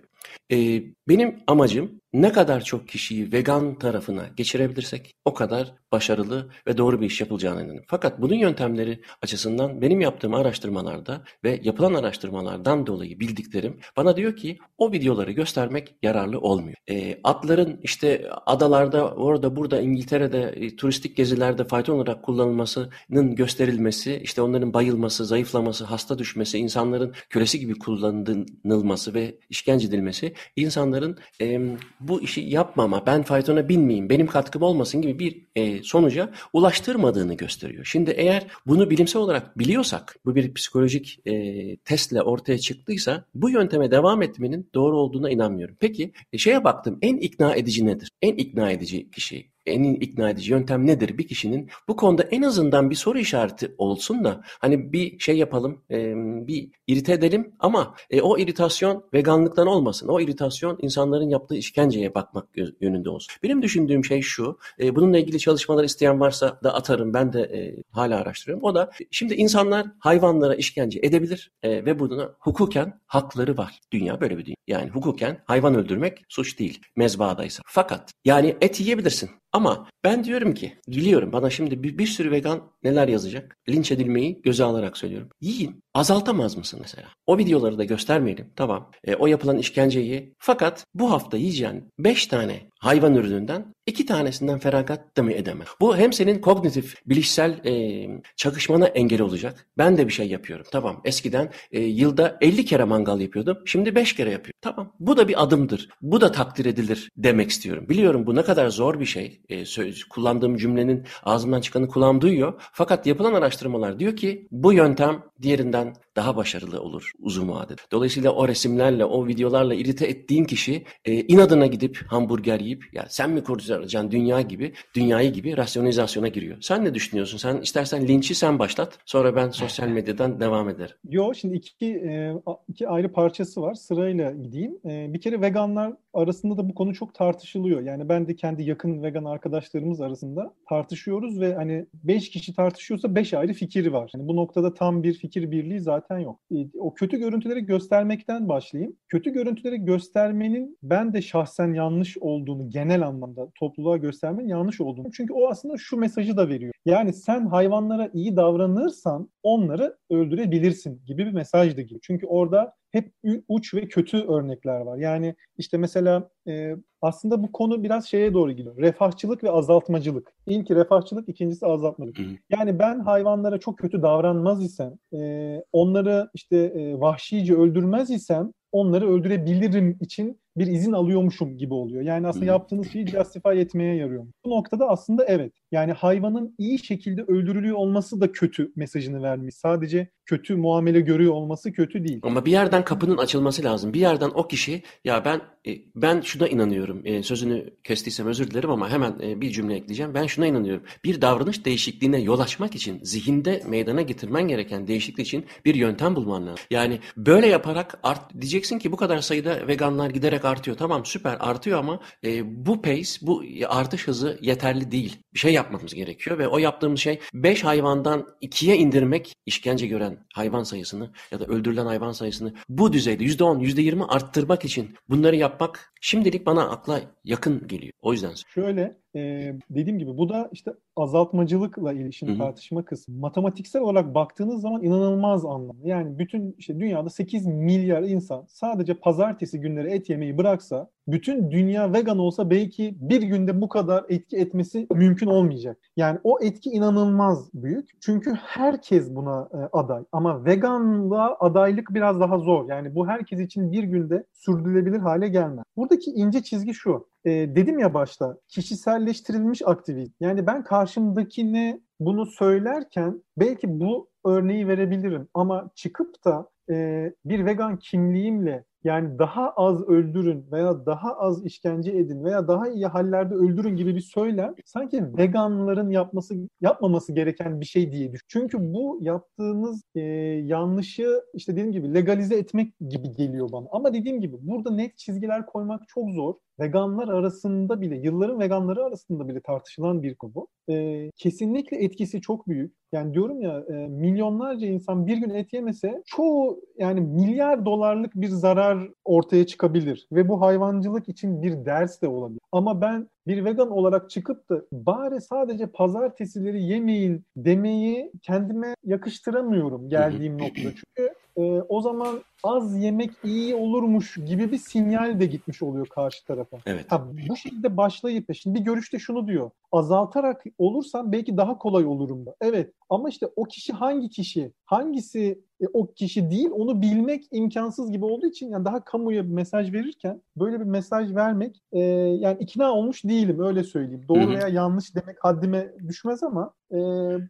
[0.51, 5.15] E, benim amacım ne kadar çok kişiyi vegan tarafına geçirebilirsek.
[5.25, 7.85] O kadar başarılı ve doğru bir iş yapılacağına inanıyorum.
[7.87, 14.57] Fakat bunun yöntemleri açısından benim yaptığım araştırmalarda ve yapılan araştırmalardan dolayı bildiklerim bana diyor ki
[14.77, 16.77] o videoları göstermek yararlı olmuyor.
[16.89, 24.41] E, atların işte adalarda orada burada İngiltere'de e, turistik gezilerde fayton olarak kullanılmasının gösterilmesi, işte
[24.41, 32.21] onların bayılması, zayıflaması, hasta düşmesi, insanların kölesi gibi kullanılması ve işkence edilmesi insanların e, bu
[32.21, 37.85] işi yapmama, ben faytona binmeyeyim, benim katkım olmasın gibi bir e, sonuca ulaştırmadığını gösteriyor.
[37.85, 43.91] Şimdi eğer bunu bilimsel olarak biliyorsak, bu bir psikolojik e, testle ortaya çıktıysa bu yönteme
[43.91, 45.75] devam etmenin doğru olduğuna inanmıyorum.
[45.79, 48.09] Peki e, şeye baktım en ikna edici nedir?
[48.21, 51.69] En ikna edici kişi en ikna edici yöntem nedir bir kişinin?
[51.87, 56.13] Bu konuda en azından bir soru işareti olsun da hani bir şey yapalım, e,
[56.47, 60.07] bir irite edelim ama e, o iritasyon veganlıktan olmasın.
[60.07, 62.47] O iritasyon insanların yaptığı işkenceye bakmak
[62.81, 63.33] yönünde olsun.
[63.43, 67.13] Benim düşündüğüm şey şu, e, bununla ilgili çalışmalar isteyen varsa da atarım.
[67.13, 68.63] Ben de e, hala araştırıyorum.
[68.63, 73.79] O da şimdi insanlar hayvanlara işkence edebilir e, ve buna hukuken hakları var.
[73.91, 74.55] Dünya böyle bir dünya.
[74.67, 77.63] Yani hukuken hayvan öldürmek suç değil mezbahadaysa.
[77.65, 79.29] Fakat yani et yiyebilirsin.
[79.55, 83.57] Ama ben diyorum ki biliyorum bana şimdi bir, bir sürü vegan neler yazacak.
[83.69, 85.29] Linç edilmeyi göze alarak söylüyorum.
[85.41, 85.83] Yiyin.
[85.95, 87.07] Azaltamaz mısın mesela?
[87.27, 88.51] O videoları da göstermeyelim.
[88.55, 88.91] Tamam.
[89.03, 90.35] E, o yapılan işkenceyi.
[90.39, 95.67] Fakat bu hafta yiyeceğin 5 tane hayvan ürününden iki tanesinden feragat da mı edemem?
[95.81, 99.67] Bu hem senin kognitif, bilişsel e, çakışmana engel olacak.
[99.77, 100.65] Ben de bir şey yapıyorum.
[100.71, 101.01] Tamam.
[101.05, 103.57] Eskiden e, yılda 50 kere mangal yapıyordum.
[103.65, 104.59] Şimdi 5 kere yapıyorum.
[104.61, 104.93] Tamam.
[104.99, 105.89] Bu da bir adımdır.
[106.01, 107.89] Bu da takdir edilir demek istiyorum.
[107.89, 109.41] Biliyorum bu ne kadar zor bir şey.
[109.49, 112.61] E, söz, kullandığım cümlenin ağzımdan çıkanı kulağım duyuyor.
[112.73, 116.04] Fakat yapılan araştırmalar diyor ki bu yöntem diğerinden kann.
[116.15, 117.81] Daha başarılı olur uzun vadede.
[117.91, 123.29] Dolayısıyla o resimlerle, o videolarla irite ettiğin kişi e, inadına gidip hamburger yiyip ya sen
[123.29, 126.57] mi kurtaracaksın dünya gibi, dünyayı gibi rasyonizasyona giriyor.
[126.61, 127.37] Sen ne düşünüyorsun?
[127.37, 128.99] Sen istersen linçi sen başlat.
[129.05, 130.95] Sonra ben sosyal medyadan devam ederim.
[131.09, 132.33] Yo şimdi iki, e,
[132.67, 133.73] iki ayrı parçası var.
[133.73, 134.79] Sırayla gideyim.
[134.85, 137.81] E, bir kere veganlar arasında da bu konu çok tartışılıyor.
[137.81, 143.33] Yani ben de kendi yakın vegan arkadaşlarımız arasında tartışıyoruz ve hani beş kişi tartışıyorsa beş
[143.33, 144.11] ayrı fikir var.
[144.15, 146.39] Yani bu noktada tam bir fikir birliği zaten yok.
[146.51, 148.95] E, o kötü görüntüleri göstermekten başlayayım.
[149.07, 155.11] Kötü görüntüleri göstermenin ben de şahsen yanlış olduğunu genel anlamda topluluğa göstermenin yanlış olduğunu.
[155.11, 156.73] Çünkü o aslında şu mesajı da veriyor.
[156.85, 161.99] Yani sen hayvanlara iyi davranırsan onları öldürebilirsin gibi bir mesaj da gibi.
[162.01, 163.13] Çünkü orada hep
[163.47, 164.97] uç ve kötü örnekler var.
[164.97, 168.77] Yani işte mesela e, aslında bu konu biraz şeye doğru gidiyor.
[168.77, 170.33] Refahçılık ve azaltmacılık.
[170.47, 172.17] İlki refahçılık, ikincisi azaltmacılık.
[172.49, 179.09] Yani ben hayvanlara çok kötü davranmaz isem, e, onları işte e, vahşice öldürmez isem onları
[179.09, 182.01] öldürebilirim için bir izin alıyormuşum gibi oluyor.
[182.01, 184.25] Yani aslında yaptığınız şeyi justify etmeye yarıyor.
[184.45, 185.53] Bu noktada aslında evet.
[185.71, 189.55] Yani hayvanın iyi şekilde öldürülüyor olması da kötü mesajını vermiş.
[189.55, 192.19] Sadece kötü muamele görüyor olması kötü değil.
[192.23, 193.93] Ama bir yerden kapının açılması lazım.
[193.93, 197.01] Bir yerden o kişi ya ben e, ben şuna inanıyorum.
[197.05, 200.13] E, sözünü kestiysem özür dilerim ama hemen e, bir cümle ekleyeceğim.
[200.13, 200.83] Ben şuna inanıyorum.
[201.03, 206.47] Bir davranış değişikliğine yol açmak için zihinde meydana getirmen gereken değişiklik için bir yöntem bulman
[206.47, 206.65] lazım.
[206.71, 210.77] Yani böyle yaparak art, diyeceksin ki bu kadar sayıda veganlar giderek artıyor.
[210.77, 215.17] Tamam süper artıyor ama e, bu pace, bu artış hızı yeterli değil.
[215.33, 220.63] Bir şey yapmamız gerekiyor ve o yaptığımız şey 5 hayvandan 2'ye indirmek işkence gören hayvan
[220.63, 226.45] sayısını ya da öldürülen hayvan sayısını bu düzeyde %10, %20 arttırmak için bunları yapmak şimdilik
[226.45, 227.93] bana akla yakın geliyor.
[228.01, 228.31] O yüzden.
[228.47, 232.37] Şöyle e, dediğim gibi bu da işte azaltmacılıkla ilişkin Hı-hı.
[232.37, 233.15] tartışma kısmı.
[233.15, 235.87] Matematiksel olarak baktığınız zaman inanılmaz anlamlı.
[235.87, 241.93] Yani bütün işte dünyada 8 milyar insan sadece pazartesi günleri et yemeyi bıraksa bütün dünya
[241.93, 245.77] vegan olsa belki bir günde bu kadar etki etmesi mümkün olmayacak.
[245.97, 247.89] Yani o etki inanılmaz büyük.
[248.01, 250.03] Çünkü herkes buna e, aday.
[250.11, 252.69] Ama veganlığa adaylık biraz daha zor.
[252.69, 255.65] Yani bu herkes için bir günde sürdürülebilir hale gelmez.
[255.77, 260.13] Buradaki ince çizgi şu e, dedim ya başta kişiselleştirilmiş aktivizm.
[260.19, 267.77] Yani ben karşımdakine bunu söylerken belki bu örneği verebilirim ama çıkıp da e, bir vegan
[267.77, 273.75] kimliğimle yani daha az öldürün veya daha az işkence edin veya daha iyi hallerde öldürün
[273.75, 278.25] gibi bir söylem sanki veganların yapması yapmaması gereken bir şey diye düşün.
[278.27, 280.01] Çünkü bu yaptığınız e,
[280.45, 283.67] yanlışı işte dediğim gibi legalize etmek gibi geliyor bana.
[283.71, 289.27] Ama dediğim gibi burada net çizgiler koymak çok zor veganlar arasında bile, yılların veganları arasında
[289.27, 290.47] bile tartışılan bir konu.
[290.69, 292.75] E, kesinlikle etkisi çok büyük.
[292.91, 298.27] Yani diyorum ya e, milyonlarca insan bir gün et yemese çoğu yani milyar dolarlık bir
[298.27, 300.07] zarar ortaya çıkabilir.
[300.11, 302.39] Ve bu hayvancılık için bir ders de olabilir.
[302.51, 310.37] Ama ben bir vegan olarak çıkıp da bari sadece pazartesileri yemeyin demeyi kendime yakıştıramıyorum geldiğim
[310.37, 310.69] noktada.
[310.69, 316.25] Çünkü e, o zaman az yemek iyi olurmuş gibi bir sinyal de gitmiş oluyor karşı
[316.25, 316.57] tarafa.
[316.65, 316.85] Evet.
[316.91, 319.51] Ha, bu şekilde başlayıp şimdi bir görüşte şunu diyor.
[319.75, 322.35] Azaltarak olursam belki daha kolay olurum da.
[322.41, 327.91] Evet ama işte o kişi hangi kişi, hangisi e, o kişi değil onu bilmek imkansız
[327.91, 332.37] gibi olduğu için yani daha kamuya bir mesaj verirken böyle bir mesaj vermek e, yani
[332.39, 334.05] ikna olmuş değilim öyle söyleyeyim.
[334.09, 336.77] Doğru veya yanlış demek haddime düşmez ama e,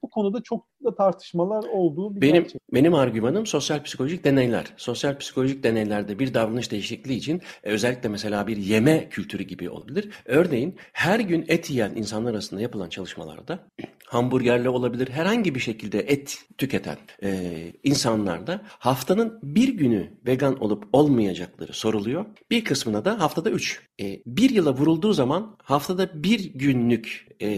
[0.02, 2.62] bu konuda çok da tartışmalar olduğu bir benim, gerçek.
[2.74, 4.66] Benim argümanım sosyal psikolojik deneyler.
[4.78, 10.10] Sosyal psikolojik deneylerde bir davranış değişikliği için e, özellikle mesela bir yeme kültürü gibi olabilir.
[10.26, 13.60] Örneğin her gün et yiyen insanlar arasında yapılan çalışmalarda
[14.08, 17.52] hamburgerle olabilir herhangi bir şekilde et tüketen e,
[17.84, 22.26] insanlarda haftanın bir günü vegan olup olmayacakları soruluyor.
[22.52, 23.82] Bir kısmına da haftada üç.
[24.02, 27.50] E, bir yıla vurulduğu zaman haftada bir günlük e,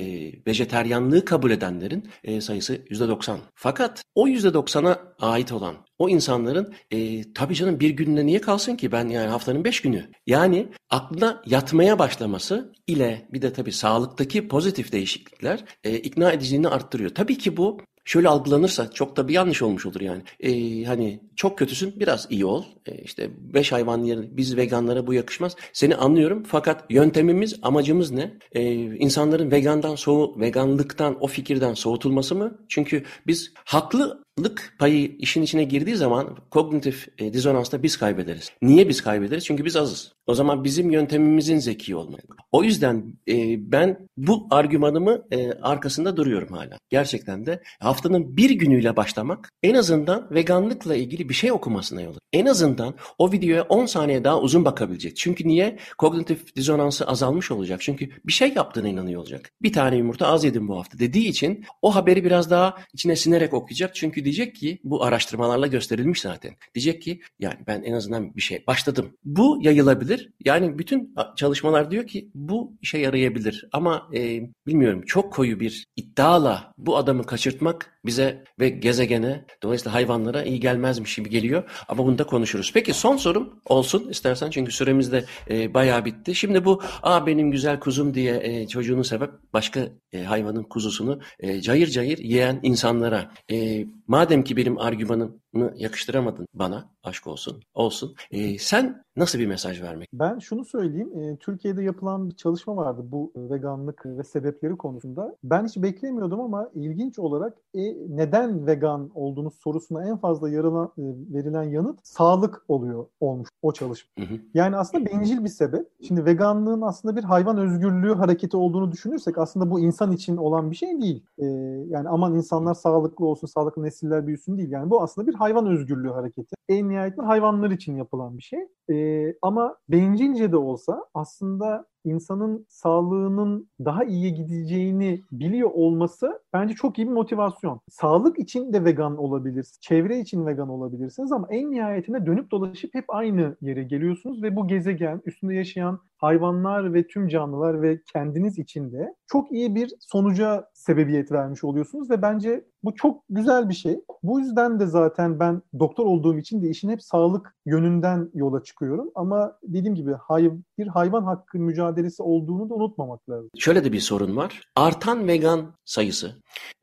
[0.47, 3.37] vejeteryanlığı kabul edenlerin e, sayısı %90.
[3.55, 8.91] Fakat o %90'a ait olan o insanların e, tabii canım bir günde niye kalsın ki
[8.91, 10.11] ben yani haftanın beş günü.
[10.27, 17.09] Yani aklına yatmaya başlaması ile bir de tabii sağlıktaki pozitif değişiklikler e, ikna ediciliğini arttırıyor.
[17.09, 17.77] Tabii ki bu
[18.07, 20.21] şöyle algılanırsa çok da bir yanlış olmuş olur yani.
[20.39, 22.63] Ee, hani çok kötüsün biraz iyi ol.
[22.85, 25.55] Ee, işte beş hayvan yerine biz veganlara bu yakışmaz.
[25.73, 28.37] Seni anlıyorum fakat yöntemimiz amacımız ne?
[28.51, 32.57] Ee, insanların vegandan soğu veganlıktan o fikirden soğutulması mı?
[32.69, 38.51] Çünkü biz haklı lık payı işin içine girdiği zaman kognitif e, dizonansta biz kaybederiz.
[38.61, 39.45] Niye biz kaybederiz?
[39.45, 40.13] Çünkü biz azız.
[40.27, 42.21] O zaman bizim yöntemimizin zeki olmalı.
[42.51, 43.33] O yüzden e,
[43.71, 46.77] ben bu argümanımı e, arkasında duruyorum hala.
[46.89, 52.45] Gerçekten de haftanın bir günüyle başlamak en azından veganlıkla ilgili bir şey okumasına yol En
[52.45, 55.17] azından o videoya 10 saniye daha uzun bakabilecek.
[55.17, 55.77] Çünkü niye?
[55.97, 57.81] Kognitif dizonansı azalmış olacak.
[57.81, 59.51] Çünkü bir şey yaptığına inanıyor olacak.
[59.61, 63.53] Bir tane yumurta az yedim bu hafta dediği için o haberi biraz daha içine sinerek
[63.53, 63.95] okuyacak.
[63.95, 66.51] Çünkü diyecek ki bu araştırmalarla gösterilmiş zaten.
[66.75, 69.17] Diyecek ki yani ben en azından bir şey başladım.
[69.25, 70.31] Bu yayılabilir.
[70.45, 73.67] Yani bütün çalışmalar diyor ki bu işe yarayabilir.
[73.71, 80.43] Ama e, bilmiyorum çok koyu bir iddiala bu adamı kaçırtmak bize ve gezegene dolayısıyla hayvanlara
[80.43, 81.63] iyi gelmezmiş gibi geliyor.
[81.87, 82.71] Ama bunu da konuşuruz.
[82.73, 86.35] Peki son sorum olsun istersen çünkü süremiz de e, bayağı bitti.
[86.35, 91.61] Şimdi bu aa benim güzel kuzum diye e, çocuğunu sebep başka e, hayvanın kuzusunu e,
[91.61, 95.41] cayır cayır yiyen insanlara e, madem ki benim argümanım
[95.75, 96.89] yakıştıramadın bana.
[97.03, 97.61] Aşk olsun.
[97.73, 98.15] Olsun.
[98.31, 100.09] E, sen nasıl bir mesaj vermek?
[100.13, 101.19] Ben şunu söyleyeyim.
[101.19, 105.35] E, Türkiye'de yapılan bir çalışma vardı bu veganlık ve sebepleri konusunda.
[105.43, 111.03] Ben hiç beklemiyordum ama ilginç olarak e, neden vegan olduğunuz sorusuna en fazla yarılan, e,
[111.33, 114.23] verilen yanıt sağlık oluyor olmuş o çalışma.
[114.23, 114.39] Hı hı.
[114.53, 115.87] Yani aslında bencil bir sebep.
[116.07, 120.75] Şimdi veganlığın aslında bir hayvan özgürlüğü hareketi olduğunu düşünürsek aslında bu insan için olan bir
[120.75, 121.23] şey değil.
[121.37, 121.45] E,
[121.89, 124.71] yani aman insanlar sağlıklı olsun, sağlıklı nesiller büyüsün değil.
[124.71, 126.55] Yani bu aslında bir hayvan özgürlüğü hareketi.
[126.69, 128.59] En nihayetinde hayvanlar için yapılan bir şey.
[128.91, 136.99] E, ama bencilce de olsa aslında insanın sağlığının daha iyiye gideceğini biliyor olması bence çok
[136.99, 137.79] iyi bir motivasyon.
[137.89, 143.05] Sağlık için de vegan olabilirsiniz, çevre için vegan olabilirsiniz ama en nihayetinde dönüp dolaşıp hep
[143.07, 148.91] aynı yere geliyorsunuz ve bu gezegen, üstünde yaşayan hayvanlar ve tüm canlılar ve kendiniz için
[148.91, 153.99] de çok iyi bir sonuca sebebiyet vermiş oluyorsunuz ve bence bu çok güzel bir şey.
[154.23, 159.11] Bu yüzden de zaten ben doktor olduğum için de işin hep sağlık yönünden yola çıkıyorum.
[159.15, 163.49] Ama dediğim gibi hay bir hayvan hakkı mücadelesi olduğunu da unutmamak lazım.
[163.57, 164.61] Şöyle de bir sorun var.
[164.75, 166.35] Artan vegan sayısı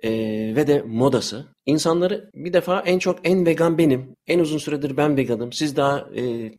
[0.02, 0.10] e,
[0.56, 4.16] ve de modası insanları bir defa en çok en vegan benim.
[4.26, 5.52] En uzun süredir ben veganım.
[5.52, 6.52] Siz daha e,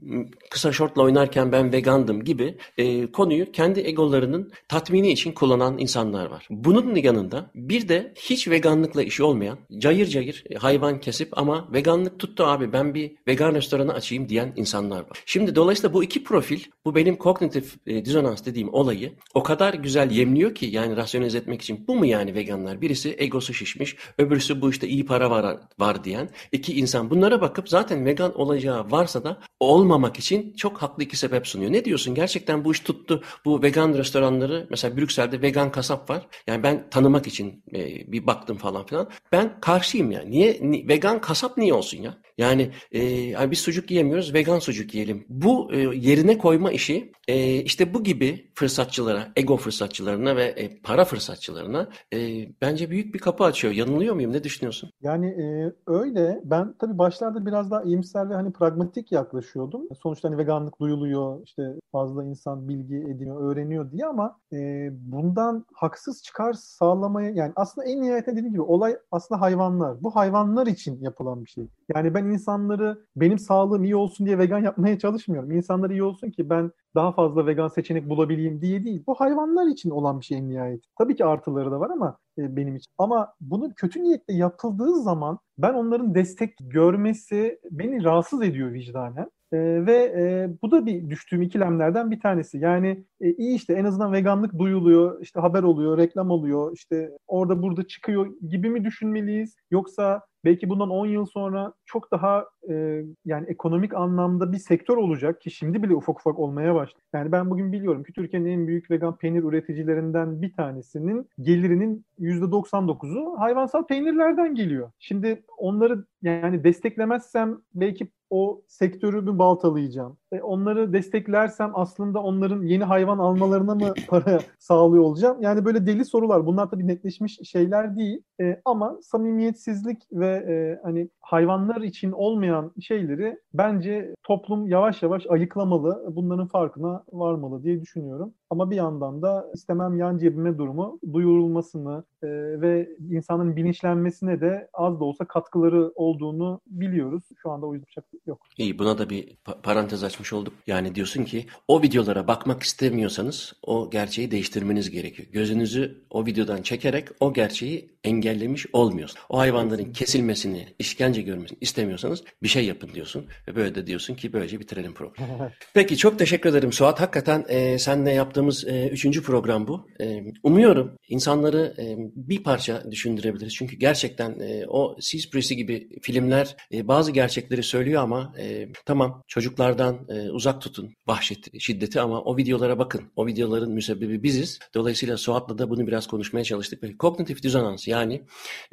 [0.49, 6.47] kısa şortla oynarken ben vegandım gibi e, konuyu kendi egolarının tatmini için kullanan insanlar var.
[6.49, 12.43] Bunun yanında bir de hiç veganlıkla işi olmayan, cayır cayır hayvan kesip ama veganlık tuttu
[12.43, 15.23] abi ben bir vegan restoranı açayım diyen insanlar var.
[15.25, 20.11] Şimdi dolayısıyla bu iki profil, bu benim kognitif e, dizonans dediğim olayı o kadar güzel
[20.11, 22.81] yemliyor ki yani rasyonize etmek için bu mu yani veganlar?
[22.81, 27.09] Birisi egosu şişmiş, öbürsü bu işte iyi para var, var diyen iki insan.
[27.09, 31.71] Bunlara bakıp zaten vegan olacağı varsa da olmamak için çok haklı iki sebep sunuyor.
[31.71, 32.15] Ne diyorsun?
[32.15, 33.23] Gerçekten bu iş tuttu.
[33.45, 36.27] Bu vegan restoranları mesela Brüksel'de vegan kasap var.
[36.47, 39.09] Yani ben tanımak için e, bir baktım falan filan.
[39.31, 40.23] Ben karşıyım ya.
[40.23, 42.17] Niye ni, vegan kasap niye olsun ya?
[42.37, 45.25] Yani e, yani biz sucuk yiyemiyoruz, vegan sucuk yiyelim.
[45.29, 51.05] Bu e, yerine koyma işi e, işte bu gibi fırsatçılara, ego fırsatçılarına ve e, para
[51.05, 52.17] fırsatçılarına e,
[52.61, 53.73] bence büyük bir kapı açıyor.
[53.73, 54.33] Yanılıyor muyum?
[54.33, 54.89] Ne düşünüyorsun?
[55.01, 56.41] Yani e, öyle.
[56.43, 59.81] Ben tabii başlarda biraz daha iyimser ve hani pragmatik yaklaşıyordum.
[60.03, 66.23] Sonuçta hani veganlık duyuluyor, işte fazla insan bilgi ediniyor, öğreniyor diye ama e, bundan haksız
[66.23, 70.03] çıkar sağlamaya yani aslında en nihayetinde dediğim gibi olay aslında hayvanlar.
[70.03, 71.67] Bu hayvanlar için yapılan bir şey.
[71.95, 75.51] Yani ben insanları benim sağlığım iyi olsun diye vegan yapmaya çalışmıyorum.
[75.51, 79.03] İnsanlar iyi olsun ki ben daha fazla vegan seçenek bulabileyim diye değil.
[79.07, 80.83] Bu hayvanlar için olan bir şey en nihayet.
[80.97, 82.91] Tabii ki artıları da var ama e, benim için.
[82.97, 89.31] Ama bunu kötü niyetle yapıldığı zaman ben onların destek görmesi beni rahatsız ediyor vicdanen.
[89.51, 92.57] E, ve e, bu da bir düştüğüm ikilemlerden bir tanesi.
[92.57, 97.61] Yani e, iyi işte en azından veganlık duyuluyor, işte haber oluyor, reklam oluyor, işte orada
[97.61, 99.55] burada çıkıyor gibi mi düşünmeliyiz?
[99.71, 105.41] Yoksa belki bundan 10 yıl sonra çok daha e, yani ekonomik anlamda bir sektör olacak
[105.41, 107.01] ki şimdi bile ufak ufak olmaya başladı.
[107.13, 113.39] Yani ben bugün biliyorum ki Türkiye'nin en büyük vegan peynir üreticilerinden bir tanesinin gelirinin %99'u
[113.39, 114.91] hayvansal peynirlerden geliyor.
[114.99, 120.17] Şimdi onları yani desteklemezsem belki o sektörümü baltalayacağım.
[120.31, 125.37] E, onları desteklersem aslında onların yeni hayvan almalarına mı para sağlıyor olacağım?
[125.41, 126.45] Yani böyle deli sorular.
[126.45, 128.21] Bunlar tabii netleşmiş şeyler değil.
[128.41, 136.15] E, ama samimiyetsizlik ve e, hani hayvanlar için olmayan şeyleri bence toplum yavaş yavaş ayıklamalı.
[136.15, 138.33] Bunların farkına varmalı diye düşünüyorum.
[138.49, 142.27] Ama bir yandan da istemem yan cebime durumu duyurulmasını e,
[142.61, 147.23] ve insanın bilinçlenmesine de az da olsa katkıları olduğunu biliyoruz.
[147.41, 148.41] Şu anda o yüzden şey yok.
[148.57, 150.53] İyi buna da bir parantez açmış olduk.
[150.67, 155.27] Yani diyorsun ki o videolara bakmak istemiyorsanız o gerçeği değiştirmeniz gerekiyor.
[155.31, 159.19] Gözünüzü o videodan çekerek o gerçeği engellemiş olmuyorsun.
[159.29, 163.25] O hayvanların kesilmesini, işkence görmesini istemiyorsanız bir şey yapın diyorsun.
[163.47, 165.51] Ve böyle de diyorsun ki böylece bitirelim programı.
[165.73, 167.01] Peki çok teşekkür ederim Suat.
[167.01, 169.87] Hakikaten e, senle yaptığımız e, üçüncü program bu.
[170.01, 173.55] E, umuyorum insanları e, bir parça düşündürebiliriz.
[173.55, 179.99] Çünkü gerçekten e, o Seaspiracy gibi filmler e, bazı gerçekleri söylüyor ama e, tamam çocuklardan
[180.09, 183.01] e, uzak tutun vahşet, şiddeti ama o videolara bakın.
[183.15, 184.59] O videoların müsebbibi biziz.
[184.73, 186.99] Dolayısıyla Suat'la da bunu biraz konuşmaya çalıştık.
[186.99, 188.21] Kognitif dizonans yani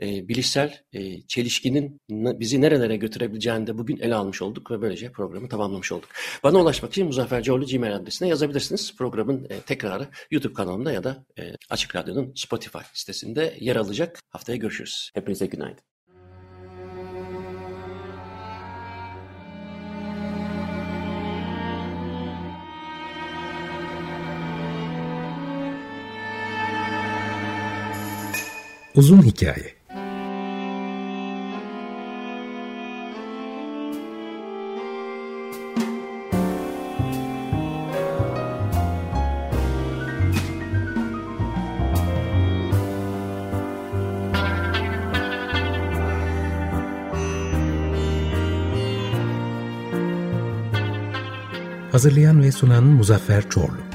[0.02, 5.48] e, bilişsel e, çelişkinin bizi nerelere götürebileceğini de bugün ele almış olduk ve böylece programı
[5.48, 6.08] tamamlamış olduk.
[6.42, 8.96] Bana ulaşmak için Muzaffer Coğlu Gmail adresine yazabilirsiniz.
[8.96, 14.20] Programın e, tekrarı YouTube kanalımda ya da e, Açık Radyo'nun Spotify sitesinde yer alacak.
[14.28, 15.11] Haftaya görüşürüz.
[15.14, 15.84] Hepinize günaydın.
[28.94, 29.82] Uzun Hikaye
[52.03, 53.91] Hazırlayan ve sunan Muzaffer Çorlu.